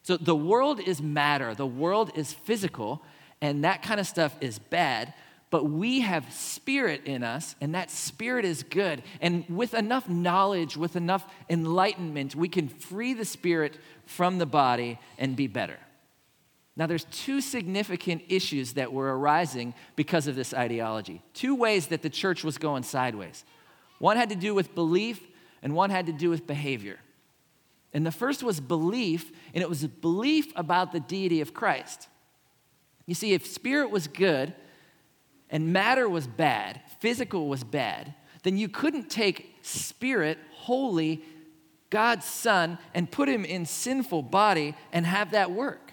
So 0.03 0.19
the 0.19 0.37
world 0.37 0.79
is 0.79 1.01
matter, 1.01 1.55
the 1.55 1.67
world 1.67 2.13
is 2.15 2.33
physical, 2.33 3.03
and 3.41 3.65
that 3.65 3.83
kind 3.83 3.99
of 3.99 4.07
stuff 4.07 4.37
is 4.41 4.59
bad 4.59 5.15
but 5.55 5.71
we 5.71 6.01
have 6.01 6.33
spirit 6.33 7.03
in 7.05 7.23
us, 7.23 7.55
and 7.61 7.77
that 7.77 7.89
spirit 7.89 8.45
is 8.45 8.65
good. 8.65 9.05
And 9.21 9.45
with 9.49 9.73
enough 9.73 10.09
knowledge, 10.09 10.77
with 10.77 10.97
enough 10.97 11.25
enlightenment, 11.49 12.35
we 12.35 12.49
can 12.49 12.67
free 12.67 13.15
the 13.15 13.25
spirit 13.25 13.79
from 14.05 14.39
the 14.39 14.47
body 14.47 14.99
and 15.17 15.37
be 15.37 15.47
better. 15.47 15.79
Now, 16.75 16.89
there's 16.89 17.05
two 17.05 17.41
significant 17.41 18.23
issues 18.29 18.73
that 18.73 18.93
were 18.93 19.17
arising 19.17 19.75
because 19.95 20.27
of 20.27 20.35
this 20.35 20.53
ideology. 20.53 21.23
Two 21.35 21.55
ways 21.55 21.87
that 21.87 22.03
the 22.03 22.11
church 22.11 22.43
was 22.43 22.59
going 22.59 22.83
sideways. 22.83 23.45
One 23.99 24.17
had 24.17 24.31
to 24.31 24.37
do 24.37 24.55
with 24.55 24.75
belief, 24.75 25.21
and 25.63 25.75
one 25.75 25.91
had 25.91 26.07
to 26.07 26.13
do 26.13 26.31
with 26.31 26.47
behavior. 26.47 26.99
And 27.93 28.05
the 28.05 28.11
first 28.11 28.43
was 28.43 28.61
belief, 28.61 29.31
and 29.55 29.63
it 29.63 29.69
was 29.69 29.85
a 29.85 29.89
belief 29.89 30.53
about 30.57 30.93
the 30.93 31.01
deity 31.01 31.41
of 31.41 31.55
Christ. 31.55 32.09
You 33.07 33.15
see, 33.15 33.33
if 33.33 33.47
spirit 33.47 33.91
was 33.91 34.09
good, 34.09 34.55
and 35.51 35.73
matter 35.73 36.09
was 36.09 36.27
bad, 36.27 36.81
physical 36.99 37.49
was 37.49 37.63
bad, 37.63 38.15
then 38.43 38.57
you 38.57 38.69
couldn't 38.69 39.09
take 39.09 39.55
spirit, 39.63 40.39
holy, 40.53 41.23
God's 41.91 42.27
Son, 42.27 42.79
and 42.93 43.11
put 43.11 43.29
him 43.29 43.45
in 43.45 43.65
sinful 43.65 44.23
body 44.23 44.75
and 44.93 45.07
have 45.07 45.31
that 45.31 45.53
work. 45.53 45.93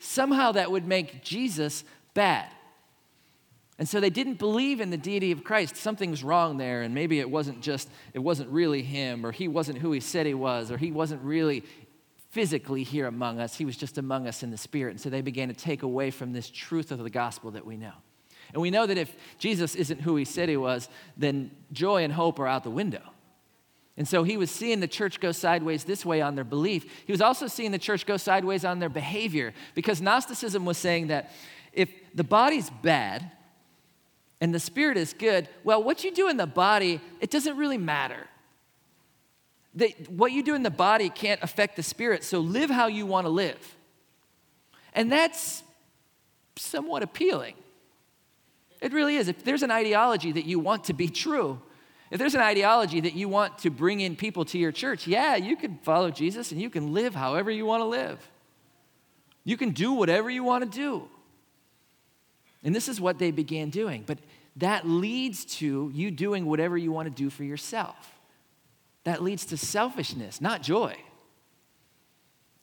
Somehow 0.00 0.52
that 0.52 0.70
would 0.70 0.86
make 0.86 1.22
Jesus 1.22 1.84
bad. 2.14 2.48
And 3.78 3.88
so 3.88 3.98
they 3.98 4.10
didn't 4.10 4.38
believe 4.38 4.80
in 4.80 4.90
the 4.90 4.96
deity 4.96 5.32
of 5.32 5.42
Christ. 5.42 5.76
Something 5.76 6.10
was 6.10 6.22
wrong 6.22 6.58
there, 6.58 6.82
and 6.82 6.94
maybe 6.94 7.18
it 7.18 7.28
wasn't 7.28 7.60
just, 7.60 7.88
it 8.12 8.20
wasn't 8.20 8.50
really 8.50 8.82
him, 8.82 9.26
or 9.26 9.32
he 9.32 9.48
wasn't 9.48 9.78
who 9.78 9.90
he 9.90 10.00
said 10.00 10.26
he 10.26 10.34
was, 10.34 10.70
or 10.70 10.76
he 10.76 10.92
wasn't 10.92 11.22
really 11.22 11.64
physically 12.30 12.84
here 12.84 13.06
among 13.06 13.40
us. 13.40 13.56
He 13.56 13.64
was 13.64 13.76
just 13.76 13.98
among 13.98 14.26
us 14.26 14.42
in 14.42 14.50
the 14.50 14.56
spirit. 14.56 14.90
And 14.92 15.00
so 15.00 15.10
they 15.10 15.22
began 15.22 15.48
to 15.48 15.54
take 15.54 15.82
away 15.82 16.10
from 16.10 16.32
this 16.32 16.50
truth 16.50 16.92
of 16.92 16.98
the 16.98 17.10
gospel 17.10 17.52
that 17.52 17.66
we 17.66 17.76
know. 17.76 17.92
And 18.52 18.62
we 18.62 18.70
know 18.70 18.86
that 18.86 18.98
if 18.98 19.14
Jesus 19.38 19.74
isn't 19.74 20.00
who 20.00 20.16
he 20.16 20.24
said 20.24 20.48
he 20.48 20.56
was, 20.56 20.88
then 21.16 21.50
joy 21.72 22.04
and 22.04 22.12
hope 22.12 22.38
are 22.38 22.46
out 22.46 22.62
the 22.62 22.70
window. 22.70 23.02
And 23.96 24.06
so 24.06 24.24
he 24.24 24.36
was 24.36 24.50
seeing 24.50 24.80
the 24.80 24.88
church 24.88 25.20
go 25.20 25.32
sideways 25.32 25.84
this 25.84 26.04
way 26.04 26.20
on 26.20 26.34
their 26.34 26.44
belief. 26.44 26.84
He 27.06 27.12
was 27.12 27.20
also 27.20 27.46
seeing 27.46 27.70
the 27.70 27.78
church 27.78 28.06
go 28.06 28.16
sideways 28.16 28.64
on 28.64 28.80
their 28.80 28.88
behavior 28.88 29.54
because 29.74 30.00
Gnosticism 30.00 30.64
was 30.64 30.78
saying 30.78 31.08
that 31.08 31.30
if 31.72 31.90
the 32.14 32.24
body's 32.24 32.70
bad 32.82 33.30
and 34.40 34.54
the 34.54 34.60
spirit 34.60 34.96
is 34.96 35.12
good, 35.12 35.48
well, 35.62 35.82
what 35.82 36.04
you 36.04 36.12
do 36.12 36.28
in 36.28 36.36
the 36.36 36.46
body, 36.46 37.00
it 37.20 37.30
doesn't 37.30 37.56
really 37.56 37.78
matter. 37.78 38.26
That 39.76 40.08
what 40.10 40.32
you 40.32 40.42
do 40.42 40.54
in 40.54 40.62
the 40.62 40.70
body 40.70 41.08
can't 41.08 41.42
affect 41.42 41.76
the 41.76 41.82
spirit, 41.82 42.24
so 42.24 42.40
live 42.40 42.70
how 42.70 42.86
you 42.86 43.06
want 43.06 43.26
to 43.26 43.30
live. 43.30 43.76
And 44.92 45.10
that's 45.10 45.62
somewhat 46.56 47.02
appealing. 47.02 47.54
It 48.80 48.92
really 48.92 49.16
is. 49.16 49.28
If 49.28 49.44
there's 49.44 49.62
an 49.62 49.70
ideology 49.70 50.32
that 50.32 50.44
you 50.44 50.58
want 50.58 50.84
to 50.84 50.92
be 50.92 51.08
true, 51.08 51.60
if 52.10 52.18
there's 52.18 52.34
an 52.34 52.42
ideology 52.42 53.00
that 53.00 53.14
you 53.14 53.28
want 53.28 53.58
to 53.58 53.70
bring 53.70 54.00
in 54.00 54.14
people 54.14 54.44
to 54.46 54.58
your 54.58 54.70
church, 54.70 55.06
yeah, 55.06 55.36
you 55.36 55.56
can 55.56 55.78
follow 55.78 56.10
Jesus 56.10 56.52
and 56.52 56.60
you 56.60 56.70
can 56.70 56.92
live 56.92 57.14
however 57.14 57.50
you 57.50 57.66
want 57.66 57.80
to 57.80 57.86
live. 57.86 58.28
You 59.42 59.56
can 59.56 59.70
do 59.70 59.92
whatever 59.92 60.30
you 60.30 60.44
want 60.44 60.70
to 60.70 60.78
do. 60.78 61.08
And 62.64 62.74
this 62.74 62.88
is 62.88 63.00
what 63.00 63.18
they 63.18 63.30
began 63.30 63.70
doing. 63.70 64.02
But 64.06 64.18
that 64.56 64.88
leads 64.88 65.44
to 65.56 65.90
you 65.94 66.10
doing 66.10 66.46
whatever 66.46 66.76
you 66.76 66.90
want 66.90 67.06
to 67.06 67.14
do 67.14 67.30
for 67.30 67.44
yourself. 67.44 68.18
That 69.04 69.22
leads 69.22 69.44
to 69.46 69.56
selfishness, 69.56 70.40
not 70.40 70.62
joy. 70.62 70.96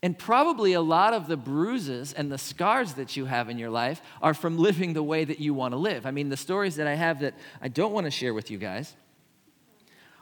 And 0.04 0.18
probably 0.18 0.74
a 0.74 0.82
lot 0.82 1.14
of 1.14 1.28
the 1.28 1.38
bruises 1.38 2.12
and 2.14 2.32
the 2.32 2.40
scars 2.40 2.94
that 2.94 3.16
you 3.16 3.26
have 3.26 3.50
in 3.50 3.60
your 3.60 3.70
life 3.70 4.02
are 4.22 4.34
from 4.34 4.58
living 4.58 4.94
the 4.94 5.04
way 5.04 5.24
that 5.24 5.40
you 5.40 5.54
want 5.54 5.74
to 5.74 5.78
live. 5.78 6.08
I 6.08 6.12
mean, 6.12 6.30
the 6.30 6.38
stories 6.38 6.78
that 6.78 6.88
I 6.88 6.96
have 6.96 7.20
that 7.20 7.36
I 7.62 7.68
don't 7.68 7.94
want 7.94 8.06
to 8.06 8.12
share 8.12 8.34
with 8.34 8.50
you 8.50 8.58
guys 8.58 8.96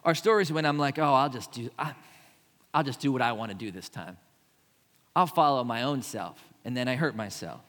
are 0.04 0.14
stories 0.14 0.52
when 0.52 0.66
I'm 0.66 0.78
like, 0.78 1.00
oh, 1.00 1.14
I'll 1.14 1.30
just 1.30 1.54
do, 1.54 1.70
I, 1.80 1.94
I'll 2.74 2.84
just 2.84 3.00
do 3.00 3.14
what 3.14 3.22
I 3.22 3.32
want 3.32 3.52
to 3.52 3.58
do 3.58 3.72
this 3.72 3.88
time. 3.88 4.18
I'll 5.16 5.28
follow 5.28 5.64
my 5.64 5.84
own 5.84 6.02
self, 6.02 6.38
and 6.66 6.76
then 6.76 6.88
I 6.88 6.96
hurt 6.96 7.16
myself. 7.16 7.62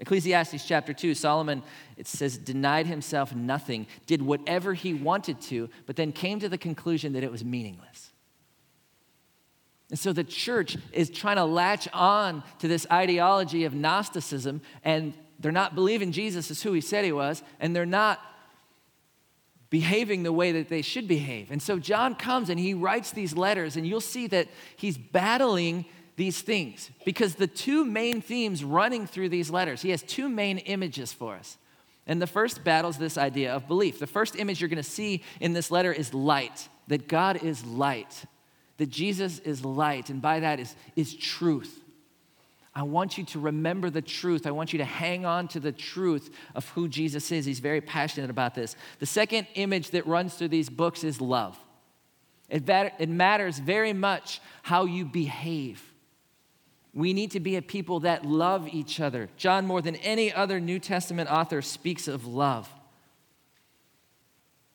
Ecclesiastes 0.00 0.66
chapter 0.66 0.92
2, 0.92 1.14
Solomon, 1.14 1.62
it 1.96 2.06
says, 2.06 2.36
denied 2.36 2.86
himself 2.86 3.34
nothing, 3.34 3.86
did 4.06 4.20
whatever 4.20 4.74
he 4.74 4.92
wanted 4.92 5.40
to, 5.42 5.70
but 5.86 5.96
then 5.96 6.10
came 6.10 6.40
to 6.40 6.48
the 6.48 6.58
conclusion 6.58 7.12
that 7.12 7.22
it 7.22 7.30
was 7.30 7.44
meaningless. 7.44 8.10
And 9.90 9.98
so 9.98 10.12
the 10.12 10.24
church 10.24 10.76
is 10.92 11.10
trying 11.10 11.36
to 11.36 11.44
latch 11.44 11.86
on 11.92 12.42
to 12.58 12.66
this 12.66 12.86
ideology 12.90 13.64
of 13.64 13.74
Gnosticism, 13.74 14.62
and 14.82 15.14
they're 15.38 15.52
not 15.52 15.74
believing 15.74 16.10
Jesus 16.10 16.50
is 16.50 16.62
who 16.62 16.72
he 16.72 16.80
said 16.80 17.04
he 17.04 17.12
was, 17.12 17.42
and 17.60 17.76
they're 17.76 17.86
not 17.86 18.20
behaving 19.70 20.22
the 20.22 20.32
way 20.32 20.52
that 20.52 20.68
they 20.68 20.82
should 20.82 21.06
behave. 21.06 21.50
And 21.50 21.60
so 21.62 21.78
John 21.78 22.14
comes 22.14 22.48
and 22.48 22.58
he 22.58 22.74
writes 22.74 23.10
these 23.10 23.36
letters, 23.36 23.76
and 23.76 23.86
you'll 23.86 24.00
see 24.00 24.26
that 24.28 24.48
he's 24.76 24.96
battling 24.96 25.84
these 26.16 26.40
things 26.40 26.90
because 27.04 27.34
the 27.34 27.46
two 27.46 27.84
main 27.84 28.20
themes 28.20 28.62
running 28.62 29.06
through 29.06 29.28
these 29.28 29.50
letters, 29.50 29.82
he 29.82 29.90
has 29.90 30.02
two 30.02 30.28
main 30.28 30.58
images 30.58 31.12
for 31.12 31.34
us. 31.34 31.58
And 32.06 32.20
the 32.20 32.26
first 32.26 32.62
battles 32.64 32.98
this 32.98 33.16
idea 33.16 33.54
of 33.54 33.66
belief. 33.66 33.98
The 33.98 34.06
first 34.06 34.36
image 34.36 34.60
you're 34.60 34.68
going 34.68 34.76
to 34.76 34.82
see 34.82 35.22
in 35.40 35.54
this 35.54 35.70
letter 35.70 35.92
is 35.92 36.12
light, 36.12 36.68
that 36.88 37.08
God 37.08 37.42
is 37.42 37.64
light 37.64 38.26
that 38.76 38.90
Jesus 38.90 39.38
is 39.40 39.64
light, 39.64 40.10
and 40.10 40.20
by 40.20 40.40
that 40.40 40.58
is, 40.58 40.74
is 40.96 41.14
truth. 41.14 41.80
I 42.74 42.82
want 42.82 43.16
you 43.16 43.24
to 43.26 43.38
remember 43.38 43.88
the 43.88 44.02
truth. 44.02 44.46
I 44.46 44.50
want 44.50 44.72
you 44.72 44.78
to 44.78 44.84
hang 44.84 45.24
on 45.24 45.46
to 45.48 45.60
the 45.60 45.70
truth 45.70 46.30
of 46.56 46.68
who 46.70 46.88
Jesus 46.88 47.30
is. 47.30 47.44
He's 47.44 47.60
very 47.60 47.80
passionate 47.80 48.30
about 48.30 48.56
this. 48.56 48.74
The 48.98 49.06
second 49.06 49.46
image 49.54 49.90
that 49.90 50.06
runs 50.06 50.34
through 50.34 50.48
these 50.48 50.68
books 50.68 51.04
is 51.04 51.20
love. 51.20 51.56
It, 52.48 52.68
it 52.68 53.08
matters 53.08 53.58
very 53.58 53.92
much 53.92 54.40
how 54.62 54.86
you 54.86 55.04
behave. 55.04 55.93
We 56.94 57.12
need 57.12 57.32
to 57.32 57.40
be 57.40 57.56
a 57.56 57.62
people 57.62 58.00
that 58.00 58.24
love 58.24 58.68
each 58.68 59.00
other. 59.00 59.28
John, 59.36 59.66
more 59.66 59.82
than 59.82 59.96
any 59.96 60.32
other 60.32 60.60
New 60.60 60.78
Testament 60.78 61.28
author, 61.28 61.60
speaks 61.60 62.06
of 62.06 62.26
love. 62.26 62.68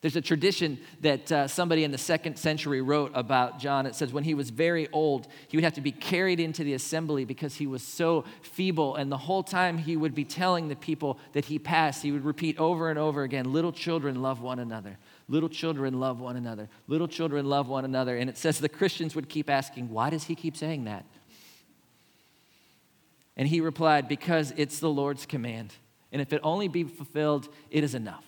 There's 0.02 0.16
a 0.16 0.22
tradition 0.22 0.80
that 1.02 1.30
uh, 1.30 1.48
somebody 1.50 1.84
in 1.84 1.92
the 1.92 1.98
second 1.98 2.38
century 2.38 2.82
wrote 2.82 3.12
about 3.14 3.60
John. 3.60 3.86
It 3.86 3.96
says 3.96 4.14
when 4.14 4.24
he 4.24 4.34
was 4.34 4.50
very 4.50 4.88
old, 4.94 5.28
he 5.50 5.58
would 5.58 5.66
have 5.66 5.74
to 5.74 5.82
be 5.82 5.92
carried 5.92 6.40
into 6.40 6.64
the 6.64 6.74
assembly 6.74 7.26
because 7.26 7.56
he 7.56 7.68
was 7.68 7.84
so 7.84 8.24
feeble. 8.42 8.96
And 8.96 9.12
the 9.12 9.18
whole 9.18 9.44
time 9.44 9.78
he 9.78 9.98
would 9.98 10.16
be 10.16 10.24
telling 10.24 10.70
the 10.70 10.76
people 10.78 11.20
that 11.34 11.46
he 11.46 11.60
passed, 11.60 12.02
he 12.02 12.14
would 12.14 12.24
repeat 12.24 12.58
over 12.58 12.90
and 12.90 12.98
over 12.98 13.24
again 13.24 13.52
Little 13.52 13.74
children 13.74 14.22
love 14.22 14.42
one 14.42 14.60
another. 14.60 14.98
Little 15.28 15.50
children 15.50 16.00
love 16.00 16.22
one 16.22 16.38
another. 16.38 16.70
Little 16.88 17.10
children 17.10 17.46
love 17.46 17.68
one 17.68 17.84
another. 17.84 18.16
And 18.16 18.30
it 18.30 18.38
says 18.38 18.60
the 18.60 18.70
Christians 18.70 19.16
would 19.16 19.28
keep 19.28 19.50
asking, 19.50 19.90
Why 19.90 20.10
does 20.10 20.24
he 20.26 20.36
keep 20.36 20.56
saying 20.56 20.86
that? 20.86 21.06
And 23.40 23.48
he 23.48 23.62
replied, 23.62 24.08
Because 24.10 24.54
it's 24.58 24.80
the 24.80 24.90
Lord's 24.90 25.26
command. 25.26 25.74
And 26.12 26.22
if 26.22 26.34
it 26.34 26.42
only 26.44 26.68
be 26.68 26.84
fulfilled, 26.84 27.48
it 27.72 27.86
is 27.86 27.96
enough. 27.96 28.26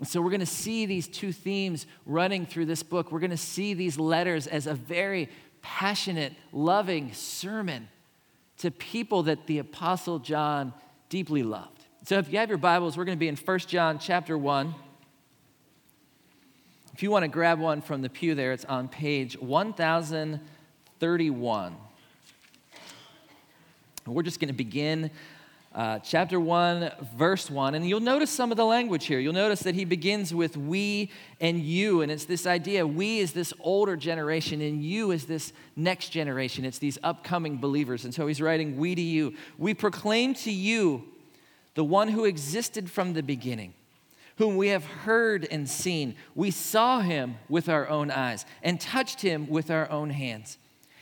And 0.00 0.08
so 0.08 0.20
we're 0.20 0.30
going 0.30 0.40
to 0.40 0.46
see 0.46 0.86
these 0.86 1.06
two 1.06 1.30
themes 1.30 1.86
running 2.04 2.46
through 2.46 2.66
this 2.66 2.82
book. 2.82 3.12
We're 3.12 3.20
going 3.20 3.30
to 3.30 3.36
see 3.36 3.74
these 3.74 3.96
letters 3.96 4.48
as 4.48 4.66
a 4.66 4.74
very 4.74 5.28
passionate, 5.62 6.32
loving 6.52 7.12
sermon 7.12 7.88
to 8.58 8.72
people 8.72 9.22
that 9.24 9.46
the 9.46 9.58
Apostle 9.58 10.18
John 10.18 10.72
deeply 11.08 11.44
loved. 11.44 11.84
So 12.06 12.18
if 12.18 12.32
you 12.32 12.40
have 12.40 12.48
your 12.48 12.58
Bibles, 12.58 12.96
we're 12.96 13.04
going 13.04 13.18
to 13.18 13.20
be 13.20 13.28
in 13.28 13.36
1 13.36 13.58
John 13.60 14.00
chapter 14.00 14.36
1. 14.36 14.74
If 16.92 17.04
you 17.04 17.12
want 17.12 17.22
to 17.22 17.28
grab 17.28 17.60
one 17.60 17.82
from 17.82 18.02
the 18.02 18.10
pew 18.10 18.34
there, 18.34 18.52
it's 18.52 18.64
on 18.64 18.88
page 18.88 19.38
1031. 19.38 21.76
We're 24.06 24.22
just 24.22 24.40
going 24.40 24.48
to 24.48 24.54
begin 24.54 25.10
uh, 25.74 25.98
chapter 25.98 26.40
1, 26.40 26.90
verse 27.16 27.50
1. 27.50 27.74
And 27.74 27.86
you'll 27.86 28.00
notice 28.00 28.30
some 28.30 28.50
of 28.50 28.56
the 28.56 28.64
language 28.64 29.04
here. 29.04 29.20
You'll 29.20 29.34
notice 29.34 29.60
that 29.60 29.74
he 29.74 29.84
begins 29.84 30.32
with 30.34 30.56
we 30.56 31.10
and 31.38 31.60
you. 31.60 32.00
And 32.00 32.10
it's 32.10 32.24
this 32.24 32.46
idea 32.46 32.86
we 32.86 33.18
is 33.18 33.32
this 33.32 33.52
older 33.60 33.96
generation, 33.96 34.62
and 34.62 34.82
you 34.82 35.10
is 35.10 35.26
this 35.26 35.52
next 35.76 36.08
generation. 36.08 36.64
It's 36.64 36.78
these 36.78 36.98
upcoming 37.02 37.58
believers. 37.58 38.04
And 38.06 38.14
so 38.14 38.26
he's 38.26 38.40
writing, 38.40 38.78
We 38.78 38.94
to 38.94 39.02
you. 39.02 39.34
We 39.58 39.74
proclaim 39.74 40.32
to 40.34 40.50
you 40.50 41.04
the 41.74 41.84
one 41.84 42.08
who 42.08 42.24
existed 42.24 42.90
from 42.90 43.12
the 43.12 43.22
beginning, 43.22 43.74
whom 44.38 44.56
we 44.56 44.68
have 44.68 44.84
heard 44.84 45.46
and 45.50 45.68
seen. 45.68 46.16
We 46.34 46.50
saw 46.50 47.00
him 47.00 47.36
with 47.50 47.68
our 47.68 47.86
own 47.86 48.10
eyes 48.10 48.46
and 48.62 48.80
touched 48.80 49.20
him 49.20 49.48
with 49.48 49.70
our 49.70 49.88
own 49.90 50.08
hands. 50.08 50.56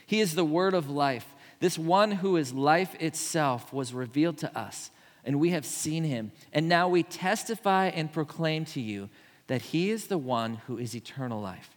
He 0.05 0.19
is 0.19 0.35
the 0.35 0.45
word 0.45 0.73
of 0.73 0.89
life. 0.89 1.25
This 1.59 1.77
one 1.77 2.11
who 2.11 2.37
is 2.37 2.53
life 2.53 2.95
itself 2.99 3.73
was 3.73 3.93
revealed 3.93 4.37
to 4.39 4.57
us, 4.57 4.91
and 5.25 5.39
we 5.39 5.49
have 5.49 5.65
seen 5.65 6.03
him. 6.03 6.31
And 6.53 6.69
now 6.69 6.87
we 6.87 7.03
testify 7.03 7.87
and 7.87 8.11
proclaim 8.11 8.65
to 8.65 8.81
you 8.81 9.09
that 9.47 9.61
he 9.61 9.89
is 9.89 10.07
the 10.07 10.17
one 10.17 10.55
who 10.67 10.77
is 10.77 10.95
eternal 10.95 11.41
life. 11.41 11.71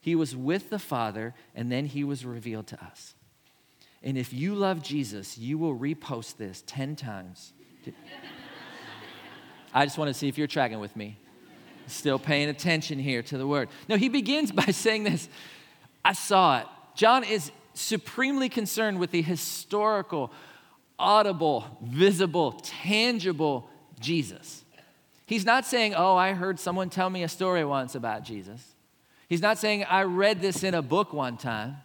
He 0.00 0.14
was 0.14 0.36
with 0.36 0.70
the 0.70 0.78
Father, 0.78 1.34
and 1.54 1.72
then 1.72 1.86
he 1.86 2.04
was 2.04 2.24
revealed 2.24 2.68
to 2.68 2.84
us. 2.84 3.14
And 4.02 4.16
if 4.16 4.32
you 4.32 4.54
love 4.54 4.82
Jesus, 4.82 5.36
you 5.36 5.58
will 5.58 5.76
repost 5.76 6.36
this 6.36 6.62
10 6.66 6.94
times. 6.94 7.52
I 9.74 9.84
just 9.84 9.98
want 9.98 10.08
to 10.08 10.14
see 10.14 10.28
if 10.28 10.38
you're 10.38 10.46
tracking 10.46 10.78
with 10.78 10.94
me. 10.94 11.18
Still 11.88 12.18
paying 12.18 12.48
attention 12.48 12.98
here 12.98 13.22
to 13.22 13.38
the 13.38 13.46
word. 13.46 13.68
No, 13.88 13.96
he 13.96 14.08
begins 14.08 14.52
by 14.52 14.66
saying 14.66 15.04
this 15.04 15.28
I 16.04 16.12
saw 16.12 16.60
it. 16.60 16.66
John 16.94 17.24
is 17.24 17.50
supremely 17.76 18.48
concerned 18.48 18.98
with 18.98 19.10
the 19.10 19.22
historical, 19.22 20.32
audible, 20.98 21.64
visible, 21.82 22.52
tangible 22.62 23.68
Jesus. 24.00 24.64
He's 25.26 25.44
not 25.44 25.64
saying, 25.66 25.94
Oh, 25.96 26.16
I 26.16 26.32
heard 26.32 26.60
someone 26.60 26.90
tell 26.90 27.10
me 27.10 27.22
a 27.22 27.28
story 27.28 27.64
once 27.64 27.94
about 27.94 28.24
Jesus. 28.24 28.74
He's 29.28 29.42
not 29.42 29.58
saying, 29.58 29.84
I 29.84 30.04
read 30.04 30.40
this 30.40 30.62
in 30.62 30.74
a 30.74 30.82
book 30.82 31.12
one 31.12 31.36
time. 31.36 31.78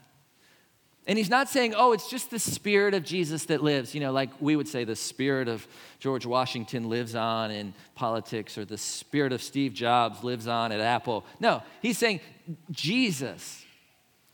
And 1.07 1.17
he's 1.17 1.29
not 1.29 1.49
saying, 1.49 1.73
oh, 1.75 1.93
it's 1.93 2.09
just 2.09 2.29
the 2.29 2.37
spirit 2.37 2.93
of 2.93 3.03
Jesus 3.03 3.45
that 3.45 3.63
lives. 3.63 3.95
You 3.95 4.01
know, 4.01 4.11
like 4.11 4.29
we 4.39 4.55
would 4.55 4.67
say 4.67 4.83
the 4.83 4.95
spirit 4.95 5.47
of 5.47 5.67
George 5.99 6.27
Washington 6.27 6.89
lives 6.89 7.15
on 7.15 7.49
in 7.49 7.73
politics, 7.95 8.57
or 8.57 8.65
the 8.65 8.77
spirit 8.77 9.33
of 9.33 9.41
Steve 9.41 9.73
Jobs 9.73 10.23
lives 10.23 10.47
on 10.47 10.71
at 10.71 10.79
Apple. 10.79 11.25
No, 11.39 11.63
he's 11.81 11.97
saying 11.97 12.21
Jesus, 12.69 13.65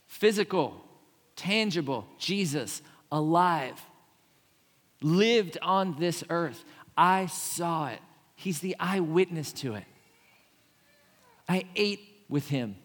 physical, 0.08 0.84
tangible 1.38 2.06
Jesus, 2.18 2.82
alive, 3.12 3.82
lived 5.02 5.58
on 5.62 5.96
this 5.98 6.24
earth. 6.30 6.66
I 6.98 7.28
saw 7.28 7.88
it. 7.88 8.00
He's 8.36 8.60
the 8.60 8.76
eyewitness 8.80 9.54
to 9.54 9.76
it. 9.76 9.86
I 11.48 11.66
ate 11.76 12.02
with 12.28 12.50
him. 12.50 12.76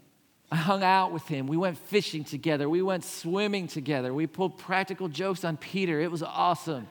I 0.50 0.56
hung 0.56 0.82
out 0.82 1.12
with 1.12 1.26
him. 1.26 1.46
We 1.46 1.56
went 1.56 1.78
fishing 1.78 2.24
together. 2.24 2.68
We 2.68 2.82
went 2.82 3.04
swimming 3.04 3.66
together. 3.66 4.12
We 4.12 4.26
pulled 4.26 4.58
practical 4.58 5.08
jokes 5.08 5.44
on 5.44 5.56
Peter. 5.56 6.00
It 6.00 6.10
was 6.10 6.22
awesome. 6.22 6.86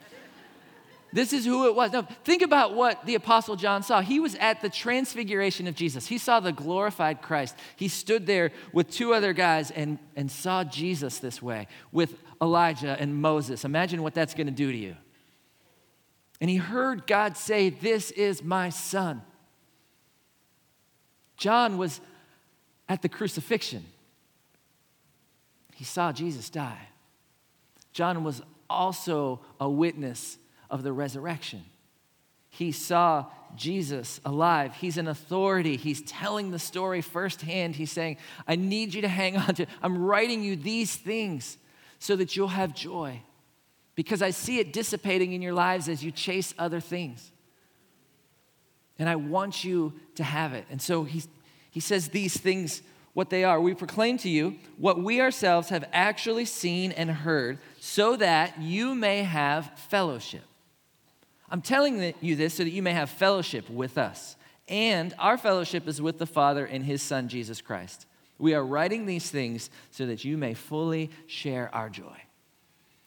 This 1.14 1.34
is 1.34 1.46
who 1.46 1.68
it 1.68 1.76
was. 1.76 1.92
Now, 1.92 2.04
think 2.24 2.42
about 2.42 2.74
what 2.74 3.06
the 3.06 3.16
Apostle 3.16 3.56
John 3.56 3.84
saw. 3.84 4.02
He 4.02 4.20
was 4.20 4.36
at 4.36 4.62
the 4.62 4.70
transfiguration 4.70 5.68
of 5.68 5.76
Jesus, 5.76 6.08
he 6.08 6.18
saw 6.18 6.40
the 6.40 6.52
glorified 6.52 7.22
Christ. 7.22 7.56
He 7.76 7.88
stood 7.88 8.26
there 8.26 8.52
with 8.72 8.90
two 8.90 9.14
other 9.14 9.34
guys 9.34 9.72
and, 9.72 10.00
and 10.16 10.32
saw 10.32 10.64
Jesus 10.64 11.20
this 11.20 11.42
way 11.42 11.68
with 11.92 12.16
Elijah 12.42 12.96
and 13.00 13.16
Moses. 13.16 13.66
Imagine 13.66 14.04
what 14.04 14.14
that's 14.14 14.34
going 14.34 14.48
to 14.48 14.54
do 14.54 14.72
to 14.72 14.78
you. 14.78 14.96
And 16.40 16.50
he 16.50 16.56
heard 16.56 17.06
God 17.06 17.38
say, 17.38 17.70
This 17.70 18.12
is 18.12 18.44
my 18.44 18.70
son. 18.70 19.22
John 21.38 21.78
was 21.78 22.02
at 22.88 23.02
the 23.02 23.10
crucifixion, 23.10 23.86
he 25.76 25.84
saw 25.84 26.12
Jesus 26.12 26.50
die. 26.50 26.88
John 27.94 28.24
was 28.24 28.42
also 28.70 29.42
a 29.60 29.70
witness 29.70 30.38
of 30.72 30.82
the 30.82 30.92
resurrection. 30.92 31.64
He 32.50 32.72
saw 32.72 33.26
Jesus 33.56 34.20
alive. 34.26 34.74
He's 34.74 34.98
an 34.98 35.08
authority. 35.08 35.78
He's 35.78 36.02
telling 36.02 36.52
the 36.52 36.60
story 36.60 37.02
firsthand. 37.02 37.76
He's 37.76 37.92
saying, 37.92 38.18
I 38.48 38.56
need 38.56 38.94
you 38.94 39.04
to 39.04 39.08
hang 39.08 39.38
on 39.38 39.54
to, 39.56 39.68
I'm 39.84 40.04
writing 40.04 40.42
you 40.42 40.56
these 40.56 40.96
things 40.96 41.58
so 42.00 42.16
that 42.16 42.36
you'll 42.36 42.48
have 42.48 42.74
joy. 42.74 43.22
Because 43.94 44.22
I 44.22 44.32
see 44.32 44.60
it 44.60 44.74
dissipating 44.74 45.34
in 45.34 45.42
your 45.42 45.54
lives 45.54 45.88
as 45.88 46.04
you 46.04 46.12
chase 46.12 46.54
other 46.58 46.80
things. 46.80 47.32
And 48.98 49.08
I 49.08 49.18
want 49.18 49.64
you 49.64 49.94
to 50.16 50.24
have 50.24 50.54
it. 50.54 50.66
And 50.70 50.82
so 50.82 51.04
he, 51.04 51.24
he 51.70 51.80
says 51.80 52.10
these 52.10 52.38
things, 52.38 52.82
what 53.14 53.30
they 53.30 53.44
are. 53.44 53.60
We 53.60 53.74
proclaim 53.74 54.18
to 54.20 54.30
you 54.30 54.56
what 54.78 55.02
we 55.02 55.20
ourselves 55.20 55.70
have 55.70 55.86
actually 55.92 56.46
seen 56.46 56.92
and 56.94 57.10
heard, 57.10 57.60
so 57.80 58.16
that 58.16 58.62
you 58.62 58.96
may 58.96 59.24
have 59.24 59.72
fellowship. 59.90 60.44
I'm 61.52 61.62
telling 61.62 62.14
you 62.22 62.36
this 62.36 62.56
so 62.56 62.64
that 62.64 62.72
you 62.72 62.82
may 62.82 62.94
have 62.94 63.10
fellowship 63.10 63.70
with 63.70 63.98
us. 63.98 64.38
And 64.68 65.14
our 65.20 65.38
fellowship 65.38 65.88
is 65.88 66.02
with 66.02 66.18
the 66.18 66.26
Father 66.26 66.66
and 66.66 66.84
his 66.84 67.02
Son, 67.02 67.28
Jesus 67.28 67.62
Christ. 67.62 68.06
We 68.40 68.56
are 68.56 68.66
writing 68.66 69.06
these 69.06 69.30
things 69.30 69.70
so 69.92 70.06
that 70.06 70.24
you 70.24 70.38
may 70.38 70.54
fully 70.54 71.12
share 71.28 71.70
our 71.76 71.90
joy. 71.90 72.18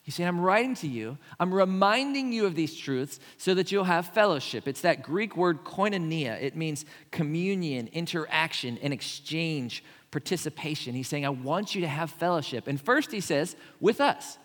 He's 0.02 0.14
saying, 0.14 0.28
I'm 0.28 0.40
writing 0.40 0.74
to 0.76 0.86
you, 0.86 1.16
I'm 1.40 1.52
reminding 1.52 2.30
you 2.30 2.44
of 2.44 2.54
these 2.54 2.76
truths 2.76 3.18
so 3.38 3.54
that 3.54 3.72
you'll 3.72 3.84
have 3.84 4.08
fellowship. 4.08 4.68
It's 4.68 4.82
that 4.82 5.02
Greek 5.02 5.34
word 5.34 5.64
koinonia. 5.64 6.40
It 6.42 6.54
means 6.54 6.84
communion, 7.10 7.88
interaction, 7.90 8.78
and 8.82 8.92
exchange, 8.92 9.82
participation. 10.10 10.94
He's 10.94 11.08
saying, 11.08 11.24
I 11.24 11.30
want 11.30 11.74
you 11.74 11.80
to 11.80 11.88
have 11.88 12.10
fellowship. 12.10 12.68
And 12.68 12.78
first, 12.78 13.10
he 13.10 13.20
says, 13.20 13.56
with 13.80 14.02
us. 14.02 14.36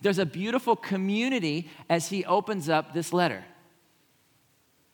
There's 0.00 0.18
a 0.18 0.26
beautiful 0.26 0.76
community 0.76 1.68
as 1.88 2.08
he 2.08 2.24
opens 2.24 2.68
up 2.68 2.92
this 2.92 3.12
letter. 3.12 3.44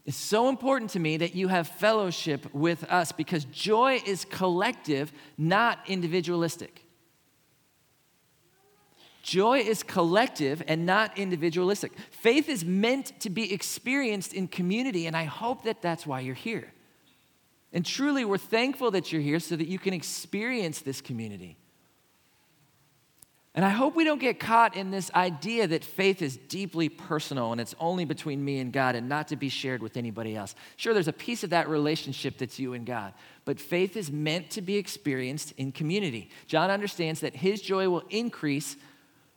It's 0.04 0.16
so 0.16 0.48
important 0.48 0.90
to 0.92 0.98
me 0.98 1.16
that 1.18 1.34
you 1.34 1.48
have 1.48 1.68
fellowship 1.68 2.52
with 2.52 2.84
us 2.84 3.12
because 3.12 3.44
joy 3.44 4.00
is 4.04 4.24
collective, 4.24 5.12
not 5.38 5.78
individualistic. 5.86 6.84
Joy 9.22 9.60
is 9.60 9.84
collective 9.84 10.62
and 10.66 10.84
not 10.84 11.16
individualistic. 11.16 11.92
Faith 12.10 12.48
is 12.48 12.64
meant 12.64 13.20
to 13.20 13.30
be 13.30 13.52
experienced 13.52 14.34
in 14.34 14.48
community, 14.48 15.06
and 15.06 15.16
I 15.16 15.24
hope 15.24 15.62
that 15.62 15.80
that's 15.80 16.04
why 16.04 16.20
you're 16.20 16.34
here. 16.34 16.72
And 17.72 17.86
truly, 17.86 18.24
we're 18.24 18.38
thankful 18.38 18.90
that 18.90 19.12
you're 19.12 19.22
here 19.22 19.38
so 19.38 19.54
that 19.54 19.68
you 19.68 19.78
can 19.78 19.94
experience 19.94 20.80
this 20.80 21.00
community. 21.00 21.56
And 23.54 23.66
I 23.66 23.68
hope 23.68 23.94
we 23.94 24.04
don't 24.04 24.20
get 24.20 24.40
caught 24.40 24.76
in 24.76 24.90
this 24.90 25.10
idea 25.14 25.66
that 25.66 25.84
faith 25.84 26.22
is 26.22 26.38
deeply 26.38 26.88
personal 26.88 27.52
and 27.52 27.60
it's 27.60 27.74
only 27.78 28.06
between 28.06 28.42
me 28.42 28.60
and 28.60 28.72
God 28.72 28.94
and 28.94 29.10
not 29.10 29.28
to 29.28 29.36
be 29.36 29.50
shared 29.50 29.82
with 29.82 29.98
anybody 29.98 30.34
else. 30.34 30.54
Sure, 30.78 30.94
there's 30.94 31.08
a 31.08 31.12
piece 31.12 31.44
of 31.44 31.50
that 31.50 31.68
relationship 31.68 32.38
that's 32.38 32.58
you 32.58 32.72
and 32.72 32.86
God, 32.86 33.12
but 33.44 33.60
faith 33.60 33.94
is 33.94 34.10
meant 34.10 34.48
to 34.52 34.62
be 34.62 34.76
experienced 34.76 35.52
in 35.58 35.70
community. 35.70 36.30
John 36.46 36.70
understands 36.70 37.20
that 37.20 37.36
his 37.36 37.60
joy 37.60 37.90
will 37.90 38.04
increase 38.08 38.76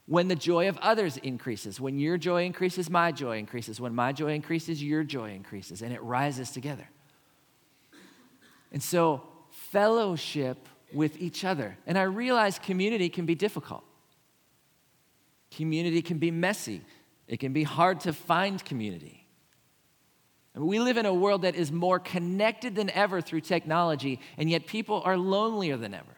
when 0.06 0.28
the 0.28 0.36
joy 0.36 0.68
of 0.70 0.78
others 0.78 1.18
increases. 1.18 1.78
When 1.78 1.98
your 1.98 2.16
joy 2.16 2.46
increases, 2.46 2.88
my 2.88 3.12
joy 3.12 3.38
increases. 3.38 3.80
When 3.82 3.94
my 3.94 4.12
joy 4.12 4.32
increases, 4.32 4.82
your 4.82 5.02
joy 5.04 5.32
increases, 5.32 5.82
and 5.82 5.92
it 5.92 6.02
rises 6.02 6.50
together. 6.50 6.88
And 8.72 8.82
so, 8.82 9.22
fellowship 9.50 10.68
with 10.92 11.20
each 11.20 11.44
other. 11.44 11.76
And 11.86 11.98
I 11.98 12.02
realize 12.02 12.58
community 12.58 13.08
can 13.08 13.26
be 13.26 13.34
difficult. 13.34 13.82
Community 15.50 16.02
can 16.02 16.18
be 16.18 16.30
messy, 16.30 16.82
it 17.26 17.38
can 17.38 17.52
be 17.52 17.62
hard 17.62 18.00
to 18.00 18.12
find 18.12 18.64
community. 18.64 19.26
And 20.54 20.66
we 20.66 20.78
live 20.78 20.96
in 20.96 21.04
a 21.04 21.12
world 21.12 21.42
that 21.42 21.54
is 21.54 21.70
more 21.70 21.98
connected 21.98 22.74
than 22.74 22.88
ever 22.90 23.20
through 23.20 23.42
technology, 23.42 24.20
and 24.38 24.50
yet 24.50 24.66
people 24.66 25.02
are 25.04 25.16
lonelier 25.16 25.76
than 25.76 25.92
ever. 25.92 26.16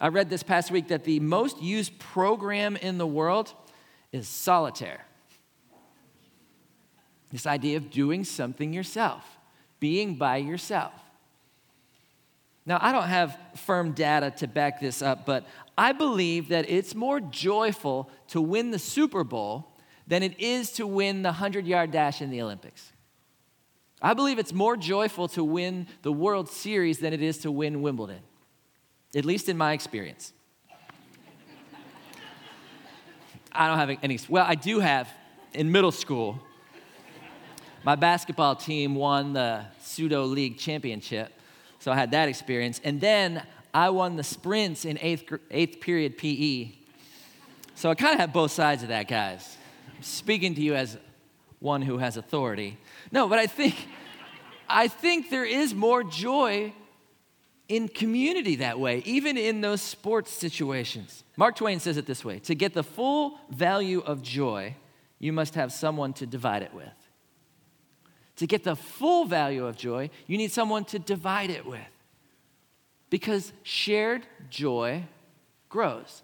I 0.00 0.08
read 0.08 0.28
this 0.28 0.42
past 0.42 0.70
week 0.70 0.88
that 0.88 1.04
the 1.04 1.20
most 1.20 1.60
used 1.60 1.98
program 1.98 2.76
in 2.76 2.98
the 2.98 3.06
world 3.06 3.52
is 4.12 4.28
solitaire. 4.28 5.04
This 7.32 7.46
idea 7.46 7.78
of 7.78 7.90
doing 7.90 8.22
something 8.22 8.72
yourself, 8.72 9.24
being 9.80 10.14
by 10.14 10.36
yourself. 10.36 10.92
Now, 12.66 12.78
I 12.82 12.90
don't 12.90 13.08
have 13.08 13.38
firm 13.54 13.92
data 13.92 14.32
to 14.38 14.48
back 14.48 14.80
this 14.80 15.00
up, 15.00 15.24
but 15.24 15.46
I 15.78 15.92
believe 15.92 16.48
that 16.48 16.68
it's 16.68 16.96
more 16.96 17.20
joyful 17.20 18.10
to 18.28 18.40
win 18.40 18.72
the 18.72 18.78
Super 18.78 19.22
Bowl 19.22 19.68
than 20.08 20.24
it 20.24 20.38
is 20.40 20.72
to 20.72 20.86
win 20.86 21.22
the 21.22 21.28
100 21.28 21.64
yard 21.64 21.92
dash 21.92 22.20
in 22.20 22.30
the 22.30 22.42
Olympics. 22.42 22.92
I 24.02 24.14
believe 24.14 24.38
it's 24.38 24.52
more 24.52 24.76
joyful 24.76 25.28
to 25.28 25.44
win 25.44 25.86
the 26.02 26.12
World 26.12 26.48
Series 26.48 26.98
than 26.98 27.12
it 27.12 27.22
is 27.22 27.38
to 27.38 27.50
win 27.52 27.82
Wimbledon, 27.82 28.20
at 29.14 29.24
least 29.24 29.48
in 29.48 29.56
my 29.56 29.72
experience. 29.72 30.32
I 33.52 33.68
don't 33.68 33.78
have 33.78 33.98
any, 34.02 34.18
well, 34.28 34.44
I 34.46 34.54
do 34.54 34.80
have 34.80 35.08
in 35.54 35.72
middle 35.72 35.92
school. 35.92 36.42
My 37.84 37.94
basketball 37.94 38.56
team 38.56 38.94
won 38.96 39.32
the 39.32 39.64
pseudo 39.80 40.24
league 40.24 40.58
championship, 40.58 41.32
so 41.86 41.92
I 41.92 41.94
had 41.94 42.10
that 42.10 42.28
experience. 42.28 42.80
And 42.82 43.00
then 43.00 43.44
I 43.72 43.90
won 43.90 44.16
the 44.16 44.24
sprints 44.24 44.84
in 44.84 44.98
eighth, 45.00 45.32
eighth 45.52 45.80
period 45.80 46.18
PE. 46.18 46.70
So 47.76 47.90
I 47.90 47.94
kind 47.94 48.12
of 48.12 48.18
have 48.18 48.32
both 48.32 48.50
sides 48.50 48.82
of 48.82 48.88
that, 48.88 49.06
guys. 49.06 49.56
I'm 49.94 50.02
speaking 50.02 50.56
to 50.56 50.60
you 50.60 50.74
as 50.74 50.98
one 51.60 51.82
who 51.82 51.98
has 51.98 52.16
authority. 52.16 52.76
No, 53.12 53.28
but 53.28 53.38
I 53.38 53.46
think, 53.46 53.76
I 54.68 54.88
think 54.88 55.30
there 55.30 55.44
is 55.44 55.76
more 55.76 56.02
joy 56.02 56.72
in 57.68 57.86
community 57.86 58.56
that 58.56 58.80
way, 58.80 59.04
even 59.06 59.38
in 59.38 59.60
those 59.60 59.80
sports 59.80 60.32
situations. 60.32 61.22
Mark 61.36 61.54
Twain 61.54 61.78
says 61.78 61.96
it 61.98 62.06
this 62.06 62.24
way 62.24 62.40
To 62.40 62.56
get 62.56 62.74
the 62.74 62.82
full 62.82 63.38
value 63.48 64.00
of 64.00 64.22
joy, 64.22 64.74
you 65.20 65.32
must 65.32 65.54
have 65.54 65.72
someone 65.72 66.14
to 66.14 66.26
divide 66.26 66.64
it 66.64 66.74
with. 66.74 67.05
To 68.36 68.46
get 68.46 68.64
the 68.64 68.76
full 68.76 69.24
value 69.24 69.66
of 69.66 69.76
joy, 69.76 70.10
you 70.26 70.36
need 70.36 70.52
someone 70.52 70.84
to 70.86 70.98
divide 70.98 71.50
it 71.50 71.64
with. 71.64 71.80
Because 73.08 73.52
shared 73.62 74.26
joy 74.50 75.04
grows. 75.68 76.22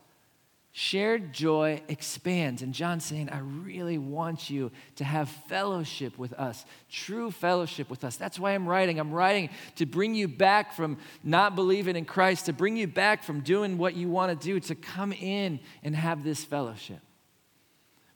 Shared 0.74 1.32
joy 1.32 1.82
expands. 1.88 2.62
And 2.62 2.72
John's 2.72 3.04
saying, 3.04 3.28
I 3.28 3.38
really 3.40 3.98
want 3.98 4.48
you 4.48 4.70
to 4.96 5.04
have 5.04 5.28
fellowship 5.28 6.18
with 6.18 6.32
us, 6.32 6.64
true 6.90 7.30
fellowship 7.30 7.90
with 7.90 8.04
us. 8.04 8.16
That's 8.16 8.38
why 8.38 8.52
I'm 8.52 8.66
writing. 8.66 8.98
I'm 8.98 9.12
writing 9.12 9.50
to 9.76 9.86
bring 9.86 10.14
you 10.14 10.28
back 10.28 10.72
from 10.72 10.96
not 11.22 11.54
believing 11.54 11.96
in 11.96 12.06
Christ, 12.06 12.46
to 12.46 12.54
bring 12.54 12.76
you 12.76 12.86
back 12.86 13.22
from 13.22 13.40
doing 13.40 13.76
what 13.76 13.94
you 13.94 14.08
want 14.08 14.38
to 14.38 14.46
do, 14.46 14.60
to 14.60 14.74
come 14.74 15.12
in 15.12 15.60
and 15.82 15.94
have 15.94 16.24
this 16.24 16.42
fellowship. 16.42 17.00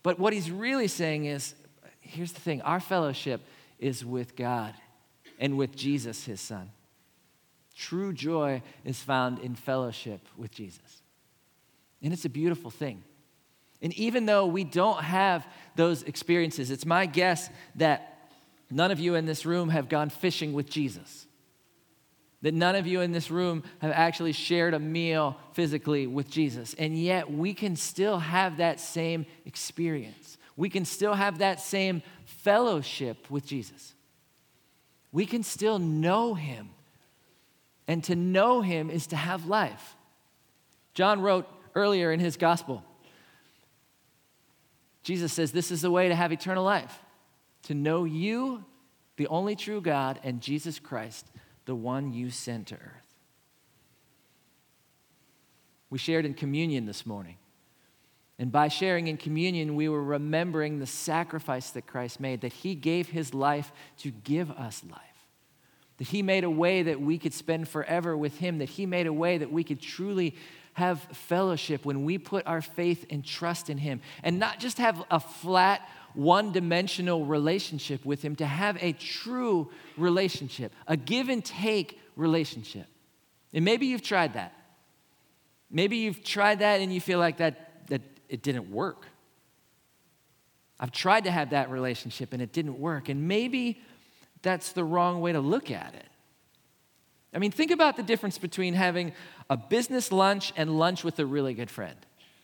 But 0.03 0.19
what 0.19 0.33
he's 0.33 0.51
really 0.51 0.89
saying 0.89 1.27
is 1.27 1.55
here's 2.01 2.33
the 2.33 2.41
thing 2.41 2.63
our 2.63 2.81
fellowship 2.81 3.43
is 3.79 4.05
with 4.05 4.37
God 4.37 4.75
and 5.39 5.57
with 5.57 5.77
Jesus, 5.77 6.25
his 6.25 6.41
son. 6.41 6.71
True 7.77 8.13
joy 8.13 8.63
is 8.85 9.03
found 9.03 9.39
in 9.39 9.55
fellowship 9.55 10.21
with 10.37 10.51
Jesus. 10.51 11.03
And 12.03 12.13
it's 12.13 12.25
a 12.25 12.31
beautiful 12.31 12.71
thing. 12.71 13.03
And 13.83 13.93
even 13.95 14.27
though 14.27 14.47
we 14.47 14.65
don't 14.65 15.03
have 15.03 15.47
those 15.77 16.03
experiences, 16.03 16.71
it's 16.71 16.87
my 16.87 17.07
guess 17.07 17.51
that 17.75 18.31
none 18.71 18.91
of 18.91 18.99
you 18.99 19.15
in 19.15 19.27
this 19.27 19.45
room 19.45 19.69
have 19.69 19.89
gone 19.89 20.09
fishing 20.09 20.55
with 20.55 20.71
Jesus. 20.71 21.27
That 22.43 22.55
none 22.55 22.77
of 22.77 22.87
you 22.87 23.01
in 23.01 23.13
this 23.13 23.31
room 23.31 23.63
have 23.81 23.93
actually 23.93 24.33
shared 24.33 24.73
a 24.73 24.79
meal 24.79 25.37
physically 25.53 26.07
with 26.07 26.31
Jesus. 26.31 26.75
And 26.79 26.99
yet 26.99 27.31
we 27.31 27.53
can 27.55 27.77
still 27.77 28.19
have 28.19 28.59
that 28.59 28.81
same 28.81 29.27
experience. 29.45 30.39
We 30.57 30.71
can 30.71 30.85
still 30.85 31.15
have 31.15 31.39
that 31.39 31.61
same 31.61 32.03
fellowship 32.25 33.31
with 33.31 33.47
Jesus. 33.47 33.95
We 35.13 35.27
can 35.27 35.43
still 35.43 35.79
know 35.79 36.35
him. 36.35 36.71
And 37.89 38.03
to 38.05 38.17
know 38.17 38.63
him 38.63 38.91
is 38.91 39.07
to 39.09 39.17
have 39.17 39.47
life. 39.47 39.97
John 40.95 41.21
wrote 41.21 41.47
earlier 41.75 42.11
in 42.11 42.19
his 42.19 42.37
gospel. 42.37 42.83
Jesus 45.03 45.33
says, 45.33 45.53
This 45.53 45.71
is 45.71 45.83
the 45.83 45.91
way 45.91 46.09
to 46.09 46.15
have 46.15 46.33
eternal 46.33 46.65
life 46.65 46.99
to 47.67 47.75
know 47.75 48.05
you, 48.05 48.65
the 49.17 49.27
only 49.27 49.57
true 49.57 49.81
God, 49.81 50.21
and 50.23 50.41
Jesus 50.41 50.79
Christ, 50.79 51.27
the 51.65 51.75
one 51.75 52.13
you 52.13 52.31
sent 52.31 52.69
to 52.69 52.77
earth. 52.77 53.15
We 55.91 55.99
shared 55.99 56.25
in 56.25 56.35
communion 56.35 56.87
this 56.87 57.05
morning. 57.05 57.37
And 58.39 58.53
by 58.53 58.69
sharing 58.69 59.09
in 59.09 59.17
communion, 59.17 59.77
we 59.77 59.89
were 59.89 60.03
remembering 60.03 60.79
the 60.79 60.87
sacrifice 60.87 61.71
that 61.71 61.87
Christ 61.87 62.21
made, 62.21 62.43
that 62.43 62.53
he 62.53 62.75
gave 62.75 63.09
his 63.09 63.33
life 63.33 63.73
to 63.99 64.11
give 64.11 64.51
us 64.51 64.83
life. 64.91 65.01
That 65.97 66.09
he 66.09 66.21
made 66.23 66.45
a 66.45 66.51
way 66.51 66.83
that 66.83 67.01
we 67.01 67.17
could 67.17 67.33
spend 67.33 67.69
forever 67.69 68.15
with 68.15 68.39
him, 68.39 68.59
that 68.59 68.69
he 68.69 68.85
made 68.85 69.07
a 69.07 69.13
way 69.13 69.39
that 69.39 69.51
we 69.51 69.65
could 69.65 69.81
truly 69.81 70.35
have 70.77 71.01
fellowship 71.05 71.87
when 71.87 72.05
we 72.05 72.19
put 72.19 72.47
our 72.47 72.61
faith 72.61 73.07
and 73.09 73.25
trust 73.25 73.71
in 73.71 73.79
Him 73.79 74.03
and 74.23 74.39
not 74.39 74.61
just 74.61 74.77
have 74.77 75.03
a 75.11 75.19
flat, 75.19 75.81
one 76.13 76.53
dimensional 76.53 77.25
relationship 77.25 78.05
with 78.05 78.21
Him, 78.21 78.37
to 78.37 78.45
have 78.45 78.77
a 78.83 78.93
true 78.93 79.71
relationship, 79.97 80.75
a 80.87 80.95
give 80.95 81.31
and 81.31 81.43
take 81.43 81.99
relationship. 82.15 82.85
And 83.55 83.65
maybe 83.65 83.87
you've 83.87 84.03
tried 84.03 84.35
that. 84.35 84.53
Maybe 85.71 85.97
you've 85.97 86.23
tried 86.23 86.59
that 86.59 86.83
and 86.83 86.93
you 86.93 87.01
feel 87.01 87.19
like 87.19 87.39
that, 87.39 87.87
that 87.89 88.03
it 88.29 88.43
didn't 88.43 88.71
work. 88.71 89.07
I've 90.79 90.93
tried 90.93 91.25
to 91.25 91.31
have 91.31 91.51
that 91.51 91.71
relationship 91.71 92.33
and 92.33 92.43
it 92.43 92.53
didn't 92.53 92.79
work. 92.79 93.09
And 93.09 93.27
maybe 93.27 93.81
that's 94.43 94.73
the 94.73 94.85
wrong 94.85 95.21
way 95.21 95.33
to 95.33 95.41
look 95.41 95.71
at 95.71 95.95
it. 95.95 96.07
I 97.33 97.39
mean, 97.39 97.51
think 97.51 97.71
about 97.71 97.97
the 97.97 98.03
difference 98.03 98.39
between 98.39 98.75
having 98.75 99.13
a 99.51 99.57
business 99.57 100.13
lunch 100.13 100.53
and 100.57 100.79
lunch 100.79 101.05
with 101.05 101.19
a 101.19 101.27
really 101.27 101.55
good 101.55 101.71
friend. 101.71 101.97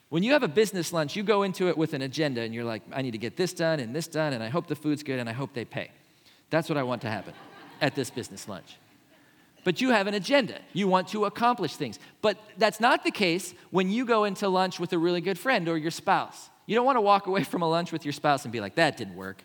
When 0.08 0.22
you 0.22 0.32
have 0.32 0.42
a 0.42 0.48
business 0.48 0.92
lunch, 0.92 1.16
you 1.16 1.22
go 1.22 1.42
into 1.42 1.68
it 1.68 1.78
with 1.78 1.94
an 1.94 2.02
agenda 2.02 2.42
and 2.42 2.52
you're 2.52 2.64
like, 2.64 2.82
I 2.92 3.00
need 3.00 3.12
to 3.12 3.18
get 3.18 3.36
this 3.36 3.54
done 3.54 3.80
and 3.80 3.96
this 3.96 4.06
done, 4.06 4.34
and 4.34 4.42
I 4.42 4.48
hope 4.48 4.66
the 4.66 4.76
food's 4.76 5.02
good 5.02 5.18
and 5.18 5.28
I 5.28 5.32
hope 5.32 5.54
they 5.54 5.64
pay. 5.64 5.90
That's 6.50 6.68
what 6.68 6.76
I 6.76 6.82
want 6.82 7.00
to 7.02 7.08
happen 7.08 7.32
at 7.80 7.94
this 7.94 8.10
business 8.10 8.46
lunch. 8.46 8.76
But 9.64 9.80
you 9.80 9.90
have 9.90 10.06
an 10.06 10.14
agenda. 10.14 10.58
You 10.72 10.88
want 10.88 11.08
to 11.08 11.24
accomplish 11.24 11.76
things. 11.76 11.98
But 12.20 12.38
that's 12.58 12.80
not 12.80 13.04
the 13.04 13.10
case 13.10 13.54
when 13.70 13.90
you 13.90 14.04
go 14.04 14.24
into 14.24 14.48
lunch 14.48 14.80
with 14.80 14.92
a 14.92 14.98
really 14.98 15.20
good 15.20 15.38
friend 15.38 15.68
or 15.68 15.76
your 15.76 15.90
spouse. 15.90 16.50
You 16.66 16.74
don't 16.74 16.86
want 16.86 16.96
to 16.96 17.00
walk 17.00 17.26
away 17.26 17.44
from 17.44 17.62
a 17.62 17.68
lunch 17.68 17.92
with 17.92 18.04
your 18.04 18.12
spouse 18.12 18.44
and 18.44 18.52
be 18.52 18.60
like, 18.60 18.74
that 18.76 18.96
didn't 18.96 19.14
work. 19.14 19.42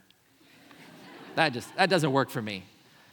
that 1.36 1.54
just 1.54 1.76
that 1.76 1.90
doesn't 1.90 2.12
work 2.12 2.30
for 2.30 2.42
me. 2.42 2.64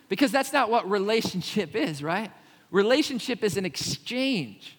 Because 0.09 0.31
that's 0.31 0.53
not 0.53 0.71
what 0.71 0.89
relationship 0.89 1.75
is, 1.75 2.03
right? 2.03 2.31
Relationship 2.71 3.43
is 3.43 3.57
an 3.57 3.65
exchange. 3.65 4.77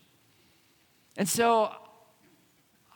And 1.17 1.27
so 1.27 1.71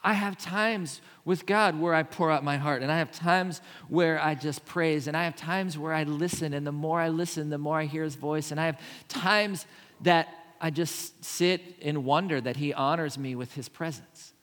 I 0.04 0.14
have 0.14 0.38
times 0.38 1.02
with 1.26 1.46
God 1.46 1.80
where 1.80 1.94
I 1.94 2.04
pour 2.04 2.32
out 2.32 2.44
my 2.44 2.58
heart, 2.58 2.82
and 2.82 2.92
I 2.92 3.00
have 3.00 3.12
times 3.12 3.62
where 3.88 4.20
I 4.22 4.36
just 4.36 4.66
praise, 4.66 5.08
and 5.08 5.16
I 5.16 5.26
have 5.26 5.36
times 5.36 5.78
where 5.78 5.94
I 5.94 6.04
listen, 6.04 6.54
and 6.54 6.66
the 6.66 6.72
more 6.72 7.00
I 7.00 7.10
listen, 7.10 7.50
the 7.50 7.58
more 7.58 7.80
I 7.80 7.86
hear 7.86 8.04
His 8.04 8.16
voice, 8.16 8.52
and 8.52 8.60
I 8.60 8.66
have 8.66 8.80
times 9.08 9.66
that 10.02 10.30
I 10.62 10.70
just 10.70 11.24
sit 11.24 11.62
in 11.80 12.04
wonder 12.04 12.40
that 12.40 12.58
He 12.58 12.74
honors 12.74 13.18
me 13.18 13.36
with 13.36 13.54
His 13.54 13.68
presence. 13.68 14.34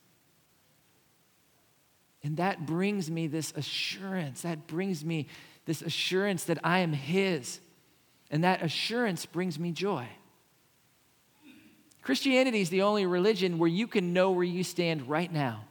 And 2.23 2.37
that 2.39 2.67
brings 2.67 3.11
me 3.11 3.27
this 3.27 3.53
assurance, 3.57 4.43
that 4.43 4.67
brings 4.67 5.05
me 5.05 5.29
this 5.65 5.83
assurance 5.83 6.45
that 6.45 6.59
I 6.65 6.81
am 6.81 6.93
His. 6.93 7.61
And 8.31 8.43
that 8.45 8.63
assurance 8.63 9.25
brings 9.27 9.59
me 9.59 9.71
joy. 9.71 10.09
Christianity 12.07 12.61
is 12.61 12.71
the 12.71 12.83
only 12.83 13.05
religion 13.05 13.59
where 13.59 13.69
you 13.69 13.89
can 13.89 14.13
know 14.13 14.31
where 14.31 14.45
you 14.45 14.63
stand 14.63 15.09
right 15.09 15.33
now. 15.33 15.65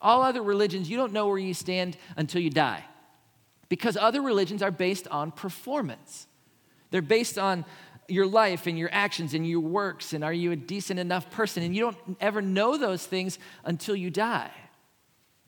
All 0.00 0.22
other 0.22 0.42
religions, 0.42 0.88
you 0.88 0.96
don't 0.96 1.12
know 1.12 1.26
where 1.26 1.38
you 1.38 1.54
stand 1.54 1.96
until 2.16 2.40
you 2.40 2.48
die. 2.48 2.84
Because 3.68 3.96
other 3.96 4.22
religions 4.22 4.62
are 4.62 4.70
based 4.70 5.08
on 5.08 5.32
performance. 5.32 6.28
They're 6.92 7.02
based 7.02 7.36
on 7.36 7.64
your 8.06 8.24
life 8.24 8.68
and 8.68 8.78
your 8.78 8.90
actions 8.92 9.34
and 9.34 9.44
your 9.44 9.58
works 9.58 10.12
and 10.12 10.22
are 10.22 10.32
you 10.32 10.52
a 10.52 10.56
decent 10.56 11.00
enough 11.00 11.28
person? 11.32 11.64
And 11.64 11.74
you 11.74 11.82
don't 11.82 12.16
ever 12.20 12.40
know 12.40 12.76
those 12.76 13.04
things 13.04 13.40
until 13.64 13.96
you 13.96 14.08
die. 14.08 14.52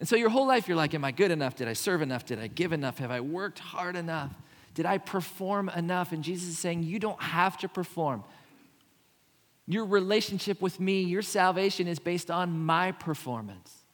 And 0.00 0.08
so 0.08 0.16
your 0.16 0.30
whole 0.30 0.48
life 0.48 0.66
you're 0.66 0.76
like, 0.76 0.94
Am 0.94 1.04
I 1.04 1.12
good 1.12 1.30
enough? 1.30 1.54
Did 1.54 1.68
I 1.68 1.74
serve 1.74 2.02
enough? 2.02 2.24
Did 2.24 2.40
I 2.40 2.48
give 2.48 2.72
enough? 2.72 2.98
Have 2.98 3.12
I 3.12 3.20
worked 3.20 3.60
hard 3.60 3.94
enough? 3.94 4.32
Did 4.74 4.84
I 4.84 4.98
perform 4.98 5.68
enough? 5.68 6.10
And 6.10 6.24
Jesus 6.24 6.48
is 6.48 6.58
saying, 6.58 6.82
You 6.82 6.98
don't 6.98 7.22
have 7.22 7.56
to 7.58 7.68
perform. 7.68 8.24
Your 9.66 9.86
relationship 9.86 10.60
with 10.60 10.78
me, 10.78 11.02
your 11.02 11.22
salvation 11.22 11.88
is 11.88 11.98
based 11.98 12.30
on 12.30 12.64
my 12.64 12.92
performance, 12.92 13.84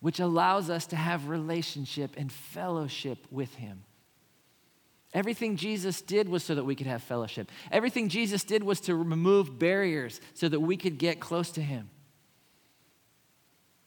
which 0.00 0.20
allows 0.20 0.68
us 0.68 0.86
to 0.88 0.96
have 0.96 1.28
relationship 1.28 2.12
and 2.16 2.30
fellowship 2.30 3.18
with 3.30 3.54
Him. 3.54 3.84
Everything 5.14 5.56
Jesus 5.56 6.00
did 6.00 6.28
was 6.28 6.42
so 6.42 6.54
that 6.54 6.64
we 6.64 6.74
could 6.74 6.86
have 6.86 7.02
fellowship. 7.02 7.50
Everything 7.70 8.08
Jesus 8.08 8.44
did 8.44 8.62
was 8.62 8.80
to 8.80 8.94
remove 8.94 9.58
barriers 9.58 10.20
so 10.34 10.48
that 10.48 10.60
we 10.60 10.76
could 10.76 10.98
get 10.98 11.20
close 11.20 11.50
to 11.52 11.62
Him. 11.62 11.90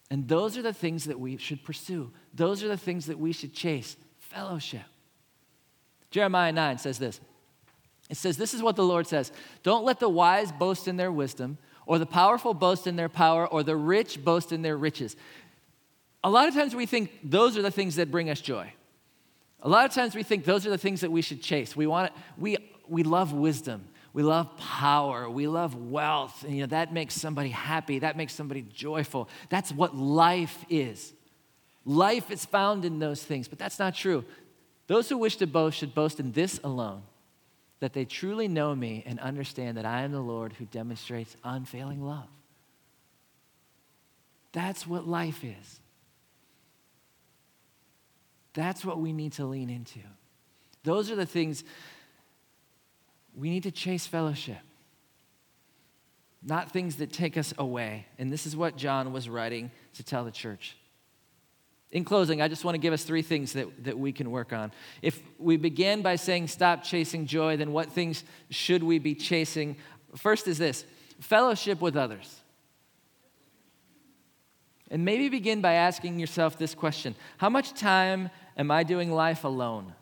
And 0.09 0.27
those 0.27 0.57
are 0.57 0.61
the 0.61 0.73
things 0.73 1.05
that 1.05 1.19
we 1.19 1.37
should 1.37 1.63
pursue. 1.63 2.11
Those 2.33 2.63
are 2.63 2.67
the 2.67 2.77
things 2.77 3.07
that 3.07 3.19
we 3.19 3.31
should 3.31 3.53
chase 3.53 3.95
fellowship. 4.19 4.83
Jeremiah 6.11 6.51
9 6.51 6.77
says 6.77 6.99
this 6.99 7.19
It 8.09 8.17
says, 8.17 8.37
This 8.37 8.53
is 8.53 8.61
what 8.61 8.75
the 8.75 8.83
Lord 8.83 9.07
says 9.07 9.31
Don't 9.63 9.85
let 9.85 9.99
the 9.99 10.09
wise 10.09 10.51
boast 10.51 10.87
in 10.87 10.97
their 10.97 11.11
wisdom, 11.11 11.57
or 11.85 11.99
the 11.99 12.05
powerful 12.05 12.53
boast 12.53 12.87
in 12.87 12.95
their 12.95 13.09
power, 13.09 13.47
or 13.47 13.63
the 13.63 13.75
rich 13.75 14.23
boast 14.23 14.51
in 14.51 14.61
their 14.61 14.77
riches. 14.77 15.15
A 16.23 16.29
lot 16.29 16.47
of 16.47 16.53
times 16.53 16.75
we 16.75 16.85
think 16.85 17.11
those 17.23 17.57
are 17.57 17.61
the 17.61 17.71
things 17.71 17.97
that 17.97 18.09
bring 18.09 18.29
us 18.29 18.41
joy. 18.41 18.71
A 19.61 19.69
lot 19.69 19.85
of 19.85 19.93
times 19.93 20.15
we 20.15 20.23
think 20.23 20.45
those 20.45 20.65
are 20.65 20.69
the 20.69 20.77
things 20.77 21.01
that 21.01 21.11
we 21.11 21.21
should 21.21 21.41
chase. 21.41 21.75
We 21.75 21.87
want 21.87 22.11
we, 22.37 22.57
we 22.87 23.03
love 23.03 23.33
wisdom. 23.33 23.87
We 24.13 24.23
love 24.23 24.55
power. 24.57 25.29
We 25.29 25.45
love 25.47 25.75
wealth. 25.75 26.45
And, 26.45 26.55
you 26.55 26.61
know, 26.61 26.67
that 26.67 26.93
makes 26.93 27.15
somebody 27.15 27.49
happy. 27.49 27.99
That 27.99 28.15
makes 28.15 28.33
somebody 28.33 28.61
joyful. 28.61 29.27
That's 29.49 29.73
what 29.73 29.93
life 29.93 30.63
is. 30.69 31.13
Life 31.83 32.31
is 32.31 32.45
found 32.45 32.85
in 32.85 32.99
those 32.99 33.21
things, 33.21 33.49
but 33.49 33.59
that's 33.59 33.77
not 33.77 33.93
true. 33.93 34.23
Those 34.87 35.09
who 35.09 35.17
wish 35.17 35.35
to 35.37 35.47
boast 35.47 35.77
should 35.77 35.93
boast 35.93 36.21
in 36.21 36.31
this 36.31 36.61
alone 36.63 37.03
that 37.79 37.93
they 37.93 38.05
truly 38.05 38.47
know 38.47 38.73
me 38.75 39.03
and 39.05 39.19
understand 39.19 39.77
that 39.77 39.85
I 39.85 40.01
am 40.01 40.11
the 40.11 40.21
Lord 40.21 40.53
who 40.53 40.65
demonstrates 40.65 41.35
unfailing 41.43 42.01
love. 42.01 42.27
That's 44.53 44.87
what 44.87 45.07
life 45.07 45.43
is. 45.43 45.79
That's 48.53 48.85
what 48.85 48.99
we 48.99 49.11
need 49.11 49.33
to 49.33 49.45
lean 49.45 49.69
into. 49.69 49.99
Those 50.83 51.11
are 51.11 51.15
the 51.15 51.25
things 51.25 51.63
we 53.35 53.49
need 53.49 53.63
to 53.63 53.71
chase 53.71 54.07
fellowship, 54.07 54.61
not 56.41 56.71
things 56.71 56.95
that 56.97 57.11
take 57.11 57.35
us 57.35 57.53
away. 57.57 58.05
And 58.17 58.31
this 58.31 58.45
is 58.45 58.55
what 58.55 58.77
John 58.77 59.11
was 59.11 59.27
writing 59.27 59.71
to 59.95 60.03
tell 60.03 60.23
the 60.23 60.31
church. 60.31 60.77
In 61.95 62.03
closing, 62.03 62.41
I 62.41 62.49
just 62.49 62.65
want 62.65 62.75
to 62.75 62.79
give 62.79 62.91
us 62.91 63.05
three 63.05 63.21
things 63.21 63.53
that, 63.53 63.85
that 63.85 63.97
we 63.97 64.11
can 64.11 64.29
work 64.29 64.51
on. 64.51 64.73
If 65.01 65.23
we 65.39 65.55
begin 65.55 66.01
by 66.01 66.17
saying 66.17 66.49
stop 66.49 66.83
chasing 66.83 67.25
joy, 67.25 67.55
then 67.55 67.71
what 67.71 67.89
things 67.89 68.25
should 68.49 68.83
we 68.83 68.99
be 68.99 69.15
chasing? 69.15 69.77
First 70.13 70.49
is 70.49 70.57
this 70.57 70.83
fellowship 71.21 71.79
with 71.79 71.95
others. 71.95 72.41
And 74.91 75.05
maybe 75.05 75.29
begin 75.29 75.61
by 75.61 75.75
asking 75.75 76.19
yourself 76.19 76.57
this 76.57 76.75
question 76.75 77.15
How 77.37 77.49
much 77.49 77.73
time 77.73 78.29
am 78.57 78.71
I 78.71 78.83
doing 78.83 79.13
life 79.13 79.45
alone? 79.45 79.93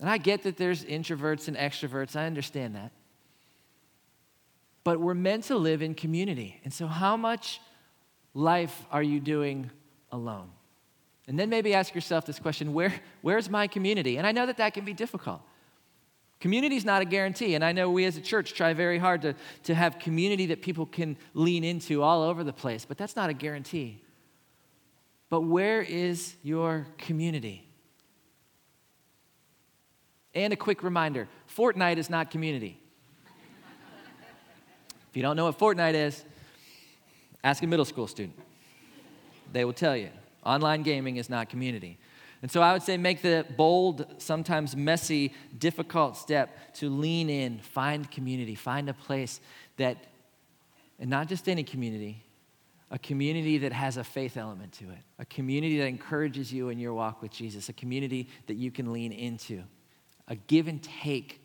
And 0.00 0.10
I 0.10 0.18
get 0.18 0.42
that 0.42 0.56
there's 0.56 0.84
introverts 0.84 1.46
and 1.46 1.56
extroverts, 1.56 2.16
I 2.16 2.26
understand 2.26 2.74
that. 2.74 2.90
But 4.82 4.98
we're 4.98 5.14
meant 5.14 5.44
to 5.44 5.56
live 5.56 5.82
in 5.82 5.94
community. 5.94 6.60
And 6.64 6.72
so, 6.72 6.88
how 6.88 7.16
much 7.16 7.60
life 8.34 8.86
are 8.90 9.04
you 9.04 9.20
doing 9.20 9.70
alone? 10.12 10.50
And 11.26 11.38
then 11.38 11.48
maybe 11.48 11.74
ask 11.74 11.94
yourself 11.94 12.26
this 12.26 12.38
question 12.38 12.72
where, 12.74 12.92
where's 13.22 13.48
my 13.48 13.66
community? 13.66 14.16
And 14.16 14.26
I 14.26 14.32
know 14.32 14.46
that 14.46 14.56
that 14.56 14.74
can 14.74 14.84
be 14.84 14.92
difficult. 14.92 15.40
Community 16.40 16.74
is 16.74 16.84
not 16.84 17.02
a 17.02 17.04
guarantee. 17.04 17.54
And 17.54 17.64
I 17.64 17.72
know 17.72 17.90
we 17.90 18.04
as 18.06 18.16
a 18.16 18.20
church 18.20 18.54
try 18.54 18.72
very 18.72 18.98
hard 18.98 19.22
to, 19.22 19.34
to 19.64 19.74
have 19.74 19.98
community 19.98 20.46
that 20.46 20.62
people 20.62 20.86
can 20.86 21.16
lean 21.34 21.62
into 21.62 22.02
all 22.02 22.22
over 22.22 22.42
the 22.42 22.52
place, 22.52 22.84
but 22.84 22.96
that's 22.96 23.14
not 23.14 23.28
a 23.30 23.34
guarantee. 23.34 24.02
But 25.28 25.42
where 25.42 25.82
is 25.82 26.34
your 26.42 26.86
community? 26.98 27.68
And 30.34 30.52
a 30.52 30.56
quick 30.56 30.82
reminder 30.82 31.28
Fortnite 31.54 31.98
is 31.98 32.08
not 32.08 32.30
community. 32.30 32.80
if 35.10 35.16
you 35.16 35.22
don't 35.22 35.36
know 35.36 35.44
what 35.44 35.58
Fortnite 35.58 35.94
is, 35.94 36.24
ask 37.44 37.62
a 37.62 37.66
middle 37.66 37.84
school 37.84 38.06
student. 38.06 38.36
They 39.52 39.64
will 39.64 39.72
tell 39.72 39.96
you. 39.96 40.10
Online 40.44 40.82
gaming 40.82 41.16
is 41.16 41.28
not 41.28 41.48
community. 41.48 41.98
And 42.42 42.50
so 42.50 42.62
I 42.62 42.72
would 42.72 42.82
say 42.82 42.96
make 42.96 43.20
the 43.20 43.44
bold, 43.56 44.06
sometimes 44.18 44.74
messy, 44.74 45.34
difficult 45.58 46.16
step 46.16 46.74
to 46.74 46.88
lean 46.88 47.28
in, 47.28 47.58
find 47.58 48.10
community, 48.10 48.54
find 48.54 48.88
a 48.88 48.94
place 48.94 49.40
that, 49.76 49.98
and 50.98 51.10
not 51.10 51.28
just 51.28 51.48
any 51.48 51.62
community, 51.62 52.24
a 52.90 52.98
community 52.98 53.58
that 53.58 53.72
has 53.72 53.98
a 53.98 54.04
faith 54.04 54.36
element 54.36 54.72
to 54.72 54.84
it, 54.84 54.98
a 55.18 55.24
community 55.26 55.78
that 55.78 55.86
encourages 55.86 56.52
you 56.52 56.70
in 56.70 56.78
your 56.78 56.94
walk 56.94 57.20
with 57.20 57.30
Jesus, 57.30 57.68
a 57.68 57.74
community 57.74 58.28
that 58.46 58.54
you 58.54 58.70
can 58.70 58.92
lean 58.92 59.12
into 59.12 59.62
a 60.26 60.36
give 60.36 60.68
and 60.68 60.82
take 60.82 61.40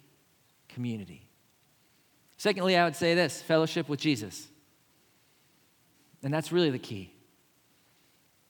community. 0.69 1.27
Secondly, 2.37 2.77
I 2.77 2.85
would 2.85 2.95
say 2.95 3.15
this 3.15 3.41
fellowship 3.41 3.89
with 3.89 3.99
Jesus. 3.99 4.47
And 6.23 6.33
that's 6.33 6.51
really 6.51 6.69
the 6.69 6.79
key. 6.79 7.14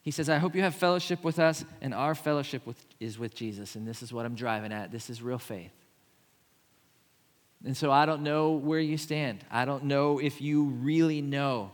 He 0.06 0.12
says, 0.12 0.30
I 0.30 0.38
hope 0.38 0.56
you 0.56 0.62
have 0.62 0.76
fellowship 0.76 1.24
with 1.24 1.40
us, 1.40 1.66
and 1.82 1.92
our 1.92 2.14
fellowship 2.14 2.66
with, 2.68 2.78
is 3.00 3.18
with 3.18 3.34
Jesus. 3.34 3.76
And 3.76 3.88
this 3.88 4.04
is 4.04 4.14
what 4.14 4.24
I'm 4.24 4.36
driving 4.36 4.72
at. 4.72 4.92
This 4.92 5.10
is 5.10 5.20
real 5.20 5.40
faith. 5.40 5.74
And 7.66 7.76
so 7.76 7.92
I 7.92 8.06
don't 8.06 8.22
know 8.22 8.52
where 8.52 8.80
you 8.80 8.98
stand. 9.00 9.44
I 9.50 9.66
don't 9.66 9.86
know 9.86 10.20
if 10.20 10.42
you 10.42 10.66
really 10.66 11.24
know. 11.24 11.72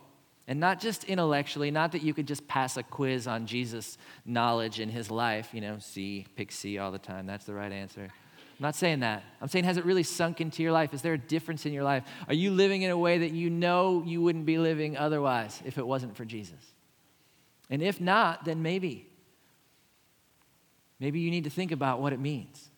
And 0.48 0.62
not 0.62 0.80
just 0.80 1.04
intellectually, 1.04 1.72
not 1.72 1.92
that 1.92 2.04
you 2.04 2.14
could 2.14 2.26
just 2.26 2.48
pass 2.48 2.78
a 2.78 2.84
quiz 2.84 3.28
on 3.28 3.48
Jesus' 3.48 3.98
knowledge 4.26 4.80
in 4.80 4.88
his 4.88 5.12
life, 5.12 5.50
you 5.52 5.60
know, 5.60 5.78
C, 5.80 6.26
pick 6.38 6.54
C 6.54 6.78
all 6.78 6.94
the 6.94 7.00
time. 7.00 7.26
That's 7.26 7.44
the 7.44 7.54
right 7.54 7.72
answer. 7.72 8.04
I'm 8.04 8.64
not 8.64 8.76
saying 8.76 9.02
that. 9.02 9.24
I'm 9.42 9.50
saying, 9.50 9.66
has 9.66 9.76
it 9.76 9.84
really 9.84 10.04
sunk 10.04 10.40
into 10.40 10.64
your 10.64 10.72
life? 10.72 10.94
Is 10.94 11.02
there 11.02 11.14
a 11.14 11.18
difference 11.18 11.66
in 11.66 11.74
your 11.74 11.84
life? 11.84 12.06
Are 12.30 12.34
you 12.34 12.52
living 12.52 12.84
in 12.84 12.92
a 12.92 12.98
way 12.98 13.18
that 13.18 13.32
you 13.32 13.50
know 13.50 14.04
you 14.06 14.22
wouldn't 14.22 14.46
be 14.46 14.58
living 14.58 14.96
otherwise 14.96 15.62
if 15.66 15.78
it 15.78 15.86
wasn't 15.86 16.16
for 16.16 16.24
Jesus? 16.24 16.60
And 17.72 17.82
if 17.82 18.00
not, 18.00 18.46
then 18.46 18.62
maybe. 18.62 19.08
Maybe 21.00 21.22
you 21.22 21.32
need 21.32 21.46
to 21.46 21.50
think 21.50 21.72
about 21.72 22.00
what 22.00 22.14
it 22.14 22.20
means. 22.20 22.70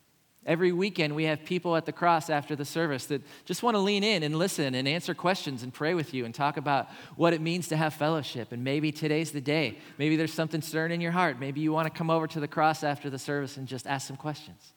Every 0.46 0.72
weekend, 0.72 1.14
we 1.14 1.24
have 1.24 1.44
people 1.44 1.74
at 1.74 1.86
the 1.86 1.92
cross 1.92 2.28
after 2.28 2.54
the 2.54 2.64
service 2.64 3.06
that 3.06 3.22
just 3.44 3.62
want 3.62 3.74
to 3.76 3.78
lean 3.78 4.04
in 4.04 4.22
and 4.22 4.36
listen 4.36 4.74
and 4.74 4.86
answer 4.86 5.14
questions 5.14 5.62
and 5.62 5.72
pray 5.72 5.94
with 5.94 6.12
you 6.14 6.24
and 6.24 6.34
talk 6.34 6.56
about 6.56 6.88
what 7.16 7.32
it 7.32 7.40
means 7.40 7.68
to 7.68 7.76
have 7.76 7.94
fellowship. 7.94 8.52
And 8.52 8.62
maybe 8.62 8.92
today's 8.92 9.32
the 9.32 9.40
day. 9.40 9.78
Maybe 9.98 10.16
there's 10.16 10.32
something 10.32 10.60
stirring 10.60 10.92
in 10.92 11.00
your 11.00 11.12
heart. 11.12 11.40
Maybe 11.40 11.60
you 11.60 11.72
want 11.72 11.86
to 11.86 11.98
come 11.98 12.10
over 12.10 12.26
to 12.26 12.40
the 12.40 12.48
cross 12.48 12.84
after 12.84 13.10
the 13.10 13.18
service 13.18 13.56
and 13.56 13.66
just 13.66 13.86
ask 13.86 14.06
some 14.06 14.16
questions 14.16 14.74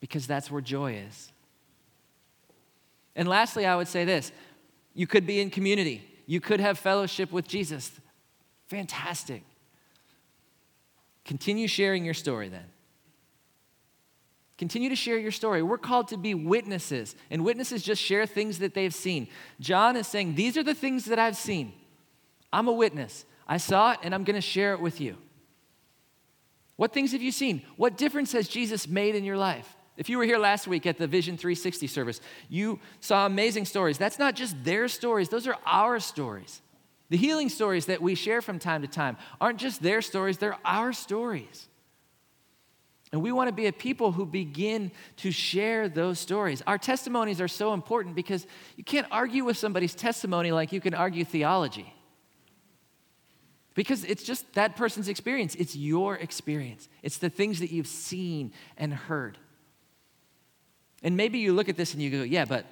because 0.00 0.26
that's 0.26 0.50
where 0.50 0.60
joy 0.60 0.94
is. 0.94 1.32
And 3.14 3.28
lastly, 3.28 3.64
I 3.64 3.76
would 3.76 3.88
say 3.88 4.04
this 4.04 4.32
you 4.92 5.06
could 5.06 5.26
be 5.26 5.40
in 5.40 5.50
community, 5.50 6.02
you 6.26 6.40
could 6.40 6.60
have 6.60 6.78
fellowship 6.78 7.32
with 7.32 7.46
Jesus. 7.46 7.92
Fantastic. 8.68 9.42
Continue 11.24 11.68
sharing 11.68 12.04
your 12.04 12.14
story 12.14 12.48
then. 12.48 12.64
Continue 14.58 14.88
to 14.90 14.96
share 14.96 15.18
your 15.18 15.32
story. 15.32 15.62
We're 15.62 15.78
called 15.78 16.08
to 16.08 16.16
be 16.16 16.34
witnesses, 16.34 17.16
and 17.30 17.44
witnesses 17.44 17.82
just 17.82 18.00
share 18.00 18.26
things 18.26 18.60
that 18.60 18.74
they've 18.74 18.94
seen. 18.94 19.28
John 19.58 19.96
is 19.96 20.06
saying, 20.06 20.36
These 20.36 20.56
are 20.56 20.62
the 20.62 20.74
things 20.74 21.06
that 21.06 21.18
I've 21.18 21.36
seen. 21.36 21.72
I'm 22.52 22.68
a 22.68 22.72
witness. 22.72 23.24
I 23.48 23.56
saw 23.56 23.92
it, 23.92 23.98
and 24.02 24.14
I'm 24.14 24.24
going 24.24 24.36
to 24.36 24.40
share 24.40 24.72
it 24.72 24.80
with 24.80 25.00
you. 25.00 25.16
What 26.76 26.92
things 26.92 27.12
have 27.12 27.22
you 27.22 27.32
seen? 27.32 27.62
What 27.76 27.96
difference 27.96 28.32
has 28.32 28.48
Jesus 28.48 28.88
made 28.88 29.14
in 29.14 29.24
your 29.24 29.36
life? 29.36 29.76
If 29.96 30.08
you 30.08 30.16
were 30.16 30.24
here 30.24 30.38
last 30.38 30.66
week 30.66 30.86
at 30.86 30.96
the 30.96 31.06
Vision 31.06 31.36
360 31.36 31.86
service, 31.86 32.20
you 32.48 32.80
saw 33.00 33.26
amazing 33.26 33.66
stories. 33.66 33.98
That's 33.98 34.18
not 34.18 34.34
just 34.34 34.62
their 34.64 34.88
stories, 34.88 35.28
those 35.28 35.46
are 35.46 35.56
our 35.66 36.00
stories. 36.00 36.61
The 37.12 37.18
healing 37.18 37.50
stories 37.50 37.86
that 37.86 38.00
we 38.00 38.14
share 38.14 38.40
from 38.40 38.58
time 38.58 38.80
to 38.80 38.88
time 38.88 39.18
aren't 39.38 39.58
just 39.58 39.82
their 39.82 40.00
stories, 40.00 40.38
they're 40.38 40.56
our 40.64 40.94
stories. 40.94 41.68
And 43.12 43.20
we 43.20 43.32
want 43.32 43.48
to 43.48 43.54
be 43.54 43.66
a 43.66 43.72
people 43.72 44.12
who 44.12 44.24
begin 44.24 44.90
to 45.18 45.30
share 45.30 45.90
those 45.90 46.18
stories. 46.18 46.62
Our 46.66 46.78
testimonies 46.78 47.38
are 47.38 47.48
so 47.48 47.74
important 47.74 48.14
because 48.14 48.46
you 48.76 48.84
can't 48.84 49.06
argue 49.10 49.44
with 49.44 49.58
somebody's 49.58 49.94
testimony 49.94 50.52
like 50.52 50.72
you 50.72 50.80
can 50.80 50.94
argue 50.94 51.22
theology. 51.22 51.92
Because 53.74 54.04
it's 54.04 54.22
just 54.22 54.50
that 54.54 54.76
person's 54.76 55.08
experience, 55.08 55.54
it's 55.56 55.76
your 55.76 56.16
experience, 56.16 56.88
it's 57.02 57.18
the 57.18 57.28
things 57.28 57.60
that 57.60 57.70
you've 57.70 57.86
seen 57.86 58.52
and 58.78 58.94
heard. 58.94 59.36
And 61.02 61.18
maybe 61.18 61.40
you 61.40 61.52
look 61.52 61.68
at 61.68 61.76
this 61.76 61.92
and 61.92 62.02
you 62.02 62.08
go, 62.08 62.22
yeah, 62.22 62.46
but, 62.46 62.64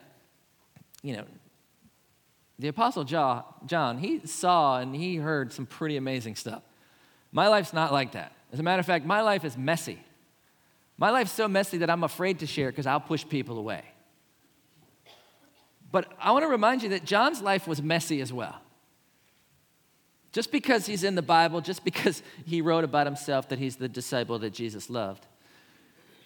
you 1.03 1.15
know, 1.15 1.25
the 2.61 2.69
Apostle 2.69 3.05
John, 3.05 3.99
he 3.99 4.21
saw 4.27 4.79
and 4.79 4.95
he 4.95 5.17
heard 5.17 5.53
some 5.53 5.65
pretty 5.65 5.97
amazing 5.97 6.37
stuff. 6.37 6.63
My 7.33 7.49
life's 7.49 7.73
not 7.73 7.91
like 7.93 8.13
that. 8.13 8.33
As 8.53 8.61
a 8.61 8.63
matter 8.63 8.81
of 8.81 8.87
fact, 8.87 9.07
my 9.07 9.23
life 9.23 9.45
is 9.45 9.57
messy. 9.57 9.99
My 10.99 11.11
life's 11.11 11.33
so 11.33 11.49
messy 11.49 11.79
that 11.79 11.89
I'm 11.89 12.05
afraid 12.05 12.41
to 12.41 12.47
share 12.47 12.71
because 12.71 12.87
I'll 12.87 13.01
push 13.01 13.27
people 13.27 13.59
away. 13.59 13.83
But 15.91 16.13
I 16.21 16.33
want 16.33 16.45
to 16.45 16.49
remind 16.49 16.83
you 16.83 16.91
that 16.91 17.05
John's 17.05 17.41
life 17.41 17.67
was 17.67 17.81
messy 17.81 18.21
as 18.21 18.33
well. 18.33 18.61
Just 20.33 20.53
because 20.53 20.87
he's 20.87 21.03
in 21.03 21.15
the 21.15 21.23
Bible, 21.23 21.63
just 21.63 21.83
because 21.83 22.23
he 22.45 22.61
wrote 22.61 22.85
about 22.85 23.07
himself 23.07 23.49
that 23.49 23.59
he's 23.59 23.77
the 23.77 23.89
disciple 23.89 24.39
that 24.41 24.53
Jesus 24.53 24.91
loved, 24.91 25.27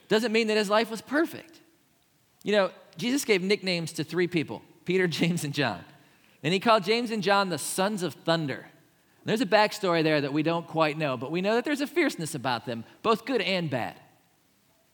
doesn't 0.09 0.33
mean 0.33 0.49
that 0.49 0.57
his 0.57 0.69
life 0.69 0.91
was 0.91 1.01
perfect. 1.01 1.61
You 2.43 2.53
know, 2.53 2.71
Jesus 2.99 3.25
gave 3.25 3.41
nicknames 3.41 3.93
to 3.93 4.05
three 4.05 4.27
people 4.27 4.63
Peter, 4.85 5.07
James, 5.09 5.45
and 5.45 5.55
John. 5.55 5.85
And 6.45 6.53
he 6.53 6.61
called 6.61 6.85
James 6.85 7.11
and 7.11 7.23
John 7.23 7.49
the 7.49 7.59
sons 7.59 8.03
of 8.03 8.15
thunder. 8.15 8.67
There's 9.25 9.41
a 9.41 9.47
backstory 9.47 10.03
there 10.03 10.21
that 10.21 10.35
we 10.35 10.43
don't 10.43 10.67
quite 10.67 10.99
know, 10.99 11.17
but 11.17 11.33
we 11.33 11.41
know 11.41 11.55
that 11.55 11.65
there's 11.65 11.81
a 11.81 11.87
fierceness 11.87 12.35
about 12.35 12.67
them, 12.67 12.85
both 13.03 13.25
good 13.25 13.41
and 13.41 13.71
bad. 13.71 13.99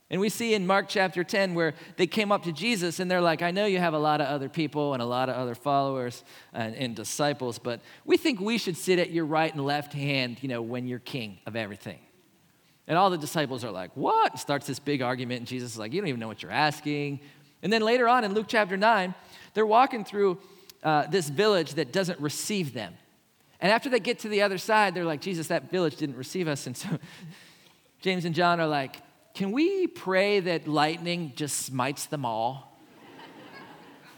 And 0.08 0.20
we 0.20 0.28
see 0.28 0.54
in 0.54 0.66
Mark 0.66 0.86
chapter 0.88 1.22
10 1.22 1.54
where 1.54 1.74
they 1.96 2.06
came 2.06 2.30
up 2.32 2.44
to 2.44 2.52
Jesus 2.52 3.00
and 3.00 3.10
they're 3.10 3.20
like, 3.20 3.42
I 3.42 3.50
know 3.50 3.66
you 3.66 3.78
have 3.78 3.94
a 3.94 3.98
lot 3.98 4.20
of 4.20 4.28
other 4.28 4.48
people 4.48 4.92
and 4.92 5.02
a 5.02 5.06
lot 5.06 5.28
of 5.28 5.36
other 5.36 5.54
followers 5.54 6.24
and, 6.52 6.74
and, 6.74 6.96
disciples, 6.96 7.58
but 7.58 7.80
we 8.04 8.16
think 8.16 8.40
we 8.40 8.58
should 8.58 8.76
sit 8.76 8.98
at 8.98 9.10
your 9.10 9.24
right 9.24 9.52
and 9.52 9.64
left 9.64 9.92
hand, 9.92 10.38
you 10.42 10.48
know, 10.48 10.62
when 10.62 10.88
you're 10.88 10.98
king 10.98 11.38
of 11.46 11.54
everything. 11.54 11.98
And 12.88 12.98
all 12.98 13.10
the 13.10 13.18
disciples 13.18 13.64
are 13.64 13.70
like, 13.70 13.92
What? 13.94 14.38
Starts 14.40 14.66
this 14.66 14.80
big 14.80 15.00
argument, 15.00 15.40
and 15.40 15.46
Jesus 15.46 15.72
is 15.74 15.78
like, 15.78 15.92
You 15.92 16.00
don't 16.00 16.08
even 16.08 16.20
know 16.20 16.26
what 16.28 16.42
you're 16.42 16.50
asking. 16.50 17.20
And 17.62 17.72
then 17.72 17.82
later 17.82 18.08
on 18.08 18.24
in 18.24 18.34
Luke 18.34 18.46
chapter 18.48 18.76
9, 18.76 19.14
they're 19.54 19.66
walking 19.66 20.04
through 20.04 20.38
uh, 20.82 21.06
this 21.06 21.28
village 21.28 21.74
that 21.74 21.92
doesn't 21.92 22.18
receive 22.20 22.72
them. 22.72 22.94
And 23.60 23.70
after 23.70 23.90
they 23.90 24.00
get 24.00 24.20
to 24.20 24.28
the 24.28 24.42
other 24.42 24.58
side, 24.58 24.94
they're 24.94 25.04
like, 25.04 25.20
Jesus, 25.20 25.48
that 25.48 25.70
village 25.70 25.96
didn't 25.96 26.16
receive 26.16 26.48
us. 26.48 26.66
And 26.66 26.76
so 26.76 26.88
James 28.00 28.24
and 28.24 28.34
John 28.34 28.60
are 28.60 28.66
like, 28.66 28.96
Can 29.34 29.52
we 29.52 29.86
pray 29.86 30.40
that 30.40 30.66
lightning 30.66 31.32
just 31.36 31.58
smites 31.58 32.06
them 32.06 32.24
all? 32.24 32.78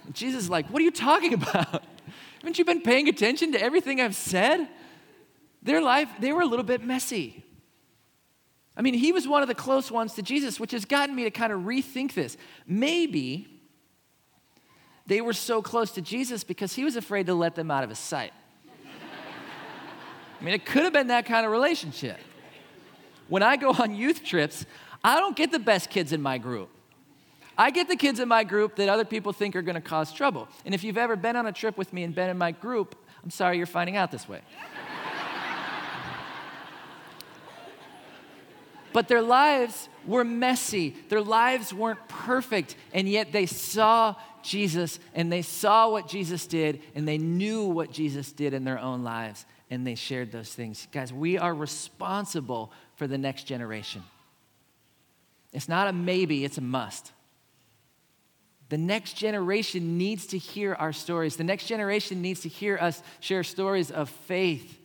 And 0.05 0.15
Jesus 0.15 0.45
is 0.45 0.51
like, 0.51 0.69
What 0.69 0.81
are 0.81 0.85
you 0.85 0.93
talking 0.93 1.35
about? 1.35 1.85
Haven't 2.39 2.59
you 2.59 2.65
been 2.65 2.83
paying 2.83 3.09
attention 3.09 3.53
to 3.53 3.63
everything 3.63 4.01
I've 4.01 4.17
said? 4.17 4.69
Their 5.63 5.81
life, 5.81 6.09
they 6.19 6.33
were 6.33 6.43
a 6.43 6.47
little 6.47 6.65
bit 6.65 6.85
messy. 6.85 7.45
I 8.77 8.83
mean, 8.83 8.95
he 8.95 9.13
was 9.13 9.29
one 9.29 9.43
of 9.43 9.49
the 9.49 9.55
close 9.55 9.91
ones 9.91 10.15
to 10.15 10.23
Jesus, 10.23 10.59
which 10.59 10.73
has 10.73 10.85
gotten 10.85 11.15
me 11.15 11.25
to 11.25 11.31
kind 11.31 11.53
of 11.53 11.61
rethink 11.61 12.15
this. 12.15 12.37
Maybe 12.67 13.62
they 15.07 15.21
were 15.21 15.33
so 15.33 15.63
close 15.63 15.91
to 15.93 16.01
Jesus 16.01 16.45
because 16.45 16.75
he 16.75 16.85
was 16.85 16.97
afraid 16.97 17.27
to 17.27 17.35
let 17.35 17.55
them 17.55 17.71
out 17.71 17.83
of 17.83 17.91
his 17.91 17.99
sight. 17.99 18.33
I 20.41 20.45
mean, 20.45 20.55
it 20.55 20.67
could 20.67 20.83
have 20.83 20.93
been 20.93 21.09
that 21.09 21.27
kind 21.27 21.47
of 21.47 21.53
relationship. 21.53 22.19
When 23.29 23.43
I 23.43 23.57
go 23.57 23.71
on 23.71 23.95
youth 23.95 24.25
trips, 24.25 24.67
I 25.05 25.19
don't 25.21 25.37
get 25.37 25.53
the 25.53 25.59
best 25.59 25.91
kids 25.91 26.13
in 26.13 26.21
my 26.21 26.39
group. 26.39 26.69
I 27.57 27.71
get 27.71 27.89
the 27.89 27.97
kids 27.97 28.19
in 28.19 28.29
my 28.29 28.45
group 28.45 28.77
that 28.77 28.89
other 28.89 29.05
people 29.05 29.33
think 29.33 29.55
are 29.55 29.63
going 29.63 29.75
to 29.75 29.81
cause 29.81 30.13
trouble. 30.13 30.49
And 30.65 30.75
if 30.75 30.83
you've 30.85 30.99
ever 30.99 31.17
been 31.17 31.37
on 31.37 31.47
a 31.47 31.53
trip 31.53 31.77
with 31.77 31.93
me 31.93 32.03
and 32.03 32.15
been 32.15 32.31
in 32.31 32.39
my 32.39 32.51
group, 32.51 32.97
I'm 33.23 33.31
sorry 33.31 33.57
you're 33.57 33.67
finding 33.67 33.97
out 33.97 34.11
this 34.11 34.29
way. 34.29 34.41
But 38.93 39.09
their 39.09 39.23
lives 39.23 39.89
were 40.07 40.25
messy. 40.25 40.97
Their 41.09 41.23
lives 41.23 41.73
weren't 41.73 42.07
perfect. 42.09 42.77
And 42.93 43.09
yet 43.09 43.33
they 43.33 43.47
saw 43.47 44.17
Jesus 44.43 44.99
and 45.15 45.33
they 45.33 45.43
saw 45.43 45.89
what 45.89 46.09
Jesus 46.09 46.47
did 46.47 46.81
and 46.95 47.07
they 47.07 47.19
knew 47.19 47.67
what 47.67 47.93
Jesus 47.93 48.33
did 48.33 48.55
in 48.55 48.65
their 48.65 48.79
own 48.79 49.05
lives 49.05 49.45
and 49.71 49.87
they 49.87 49.95
shared 49.95 50.33
those 50.33 50.53
things. 50.53 50.87
Guys, 50.93 51.13
we 51.13 51.39
are 51.39 51.55
responsible 51.55 52.73
for 52.97 53.07
the 53.07 53.19
next 53.19 53.45
generation. 53.45 54.03
It's 55.53 55.69
not 55.69 55.89
a 55.89 55.93
maybe, 55.93 56.45
it's 56.45 56.59
a 56.59 56.63
must. 56.63 57.13
The 58.69 58.79
next 58.79 59.15
generation 59.15 59.99
needs 59.99 60.27
to 60.29 60.39
hear 60.39 60.75
our 60.75 60.95
stories. 60.95 61.37
The 61.37 61.45
next 61.45 61.67
generation 61.67 62.23
needs 62.23 62.41
to 62.41 62.49
hear 62.49 62.79
us 62.79 63.03
share 63.21 63.45
stories 63.45 63.91
of 63.91 64.09
faith 64.09 64.79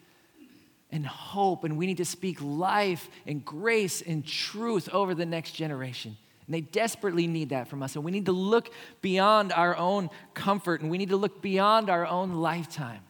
and 0.92 1.06
hope, 1.06 1.64
and 1.64 1.78
we 1.78 1.86
need 1.86 1.98
to 1.98 2.06
speak 2.06 2.38
life 2.42 3.10
and 3.26 3.44
grace 3.44 4.02
and 4.02 4.26
truth 4.26 4.90
over 4.90 5.16
the 5.16 5.26
next 5.26 5.52
generation. 5.52 6.18
And 6.48 6.54
they 6.54 6.62
desperately 6.62 7.28
need 7.28 7.50
that 7.50 7.68
from 7.68 7.84
us. 7.84 7.96
And 7.96 8.06
we 8.06 8.12
need 8.12 8.26
to 8.26 8.32
look 8.32 8.72
beyond 9.02 9.52
our 9.52 9.76
own 9.76 10.10
comfort 10.34 10.82
and 10.82 10.90
we 10.90 10.98
need 10.98 11.10
to 11.10 11.18
look 11.18 11.42
beyond 11.42 11.90
our 11.90 12.08
own 12.08 12.36
lifetime. 12.36 13.02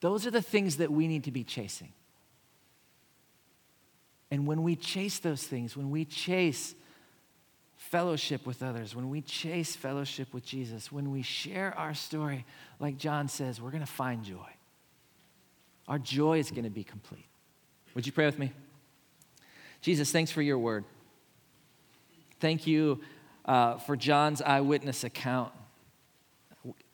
Those 0.00 0.26
are 0.26 0.30
the 0.30 0.42
things 0.42 0.76
that 0.76 0.92
we 0.92 1.08
need 1.08 1.24
to 1.24 1.32
be 1.32 1.42
chasing. 1.42 1.92
And 4.30 4.46
when 4.46 4.62
we 4.62 4.76
chase 4.76 5.18
those 5.18 5.42
things, 5.42 5.76
when 5.76 5.90
we 5.90 6.04
chase 6.04 6.74
fellowship 7.76 8.46
with 8.46 8.62
others, 8.62 8.94
when 8.94 9.10
we 9.10 9.22
chase 9.22 9.74
fellowship 9.74 10.32
with 10.32 10.44
Jesus, 10.44 10.92
when 10.92 11.10
we 11.10 11.22
share 11.22 11.76
our 11.78 11.94
story, 11.94 12.44
like 12.80 12.96
John 12.96 13.28
says, 13.28 13.60
we're 13.60 13.70
going 13.70 13.84
to 13.84 13.86
find 13.86 14.24
joy. 14.24 14.50
Our 15.88 15.98
joy 15.98 16.38
is 16.38 16.50
going 16.50 16.64
to 16.64 16.70
be 16.70 16.84
complete. 16.84 17.26
Would 17.94 18.06
you 18.06 18.12
pray 18.12 18.26
with 18.26 18.38
me? 18.38 18.52
Jesus, 19.84 20.10
thanks 20.10 20.30
for 20.30 20.40
your 20.40 20.58
word. 20.58 20.82
Thank 22.40 22.66
you 22.66 23.02
uh, 23.44 23.76
for 23.76 23.96
John's 23.96 24.40
eyewitness 24.40 25.04
account. 25.04 25.52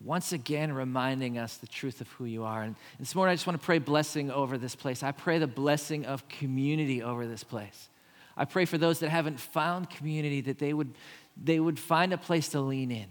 Once 0.04 0.32
again, 0.32 0.72
reminding 0.72 1.38
us 1.38 1.58
the 1.58 1.68
truth 1.68 2.00
of 2.00 2.08
who 2.08 2.24
you 2.24 2.42
are. 2.42 2.62
And 2.62 2.74
this 2.98 3.14
morning, 3.14 3.30
I 3.30 3.36
just 3.36 3.46
want 3.46 3.60
to 3.60 3.64
pray 3.64 3.78
blessing 3.78 4.32
over 4.32 4.58
this 4.58 4.74
place. 4.74 5.04
I 5.04 5.12
pray 5.12 5.38
the 5.38 5.46
blessing 5.46 6.04
of 6.04 6.28
community 6.28 7.00
over 7.00 7.28
this 7.28 7.44
place. 7.44 7.88
I 8.36 8.44
pray 8.44 8.64
for 8.64 8.76
those 8.76 8.98
that 8.98 9.10
haven't 9.10 9.38
found 9.38 9.88
community 9.88 10.40
that 10.40 10.58
they 10.58 10.72
would, 10.72 10.92
they 11.40 11.60
would 11.60 11.78
find 11.78 12.12
a 12.12 12.18
place 12.18 12.48
to 12.48 12.60
lean 12.60 12.90
in. 12.90 13.06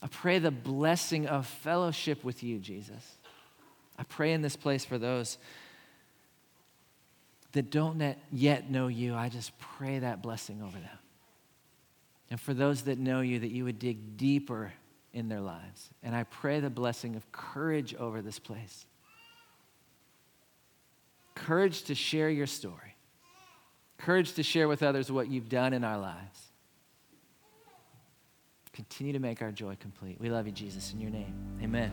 I 0.00 0.06
pray 0.06 0.38
the 0.38 0.52
blessing 0.52 1.26
of 1.26 1.48
fellowship 1.48 2.22
with 2.22 2.44
you, 2.44 2.60
Jesus. 2.60 3.16
I 3.98 4.04
pray 4.04 4.32
in 4.32 4.40
this 4.40 4.54
place 4.54 4.84
for 4.84 4.98
those 4.98 5.36
that 7.52 7.70
don't 7.70 8.16
yet 8.32 8.70
know 8.70 8.88
you. 8.88 9.14
I 9.14 9.28
just 9.28 9.58
pray 9.58 9.98
that 9.98 10.22
blessing 10.22 10.62
over 10.62 10.78
them. 10.78 10.98
And 12.30 12.40
for 12.40 12.54
those 12.54 12.82
that 12.82 12.98
know 12.98 13.20
you, 13.20 13.40
that 13.40 13.50
you 13.50 13.64
would 13.64 13.78
dig 13.78 14.16
deeper 14.16 14.72
in 15.12 15.28
their 15.28 15.40
lives. 15.40 15.90
And 16.02 16.14
I 16.14 16.24
pray 16.24 16.60
the 16.60 16.70
blessing 16.70 17.16
of 17.16 17.30
courage 17.32 17.94
over 17.94 18.22
this 18.22 18.38
place. 18.38 18.86
Courage 21.34 21.82
to 21.84 21.94
share 21.94 22.30
your 22.30 22.46
story 22.46 22.90
courage 24.00 24.32
to 24.34 24.42
share 24.42 24.66
with 24.66 24.82
others 24.82 25.12
what 25.12 25.28
you've 25.28 25.48
done 25.48 25.72
in 25.72 25.84
our 25.84 25.98
lives. 25.98 26.40
Continue 28.72 29.12
to 29.12 29.18
make 29.18 29.42
our 29.42 29.52
joy 29.52 29.76
complete. 29.78 30.18
We 30.20 30.30
love 30.30 30.46
you, 30.46 30.52
Jesus, 30.52 30.92
in 30.92 31.00
your 31.00 31.10
name. 31.10 31.34
Amen. 31.62 31.92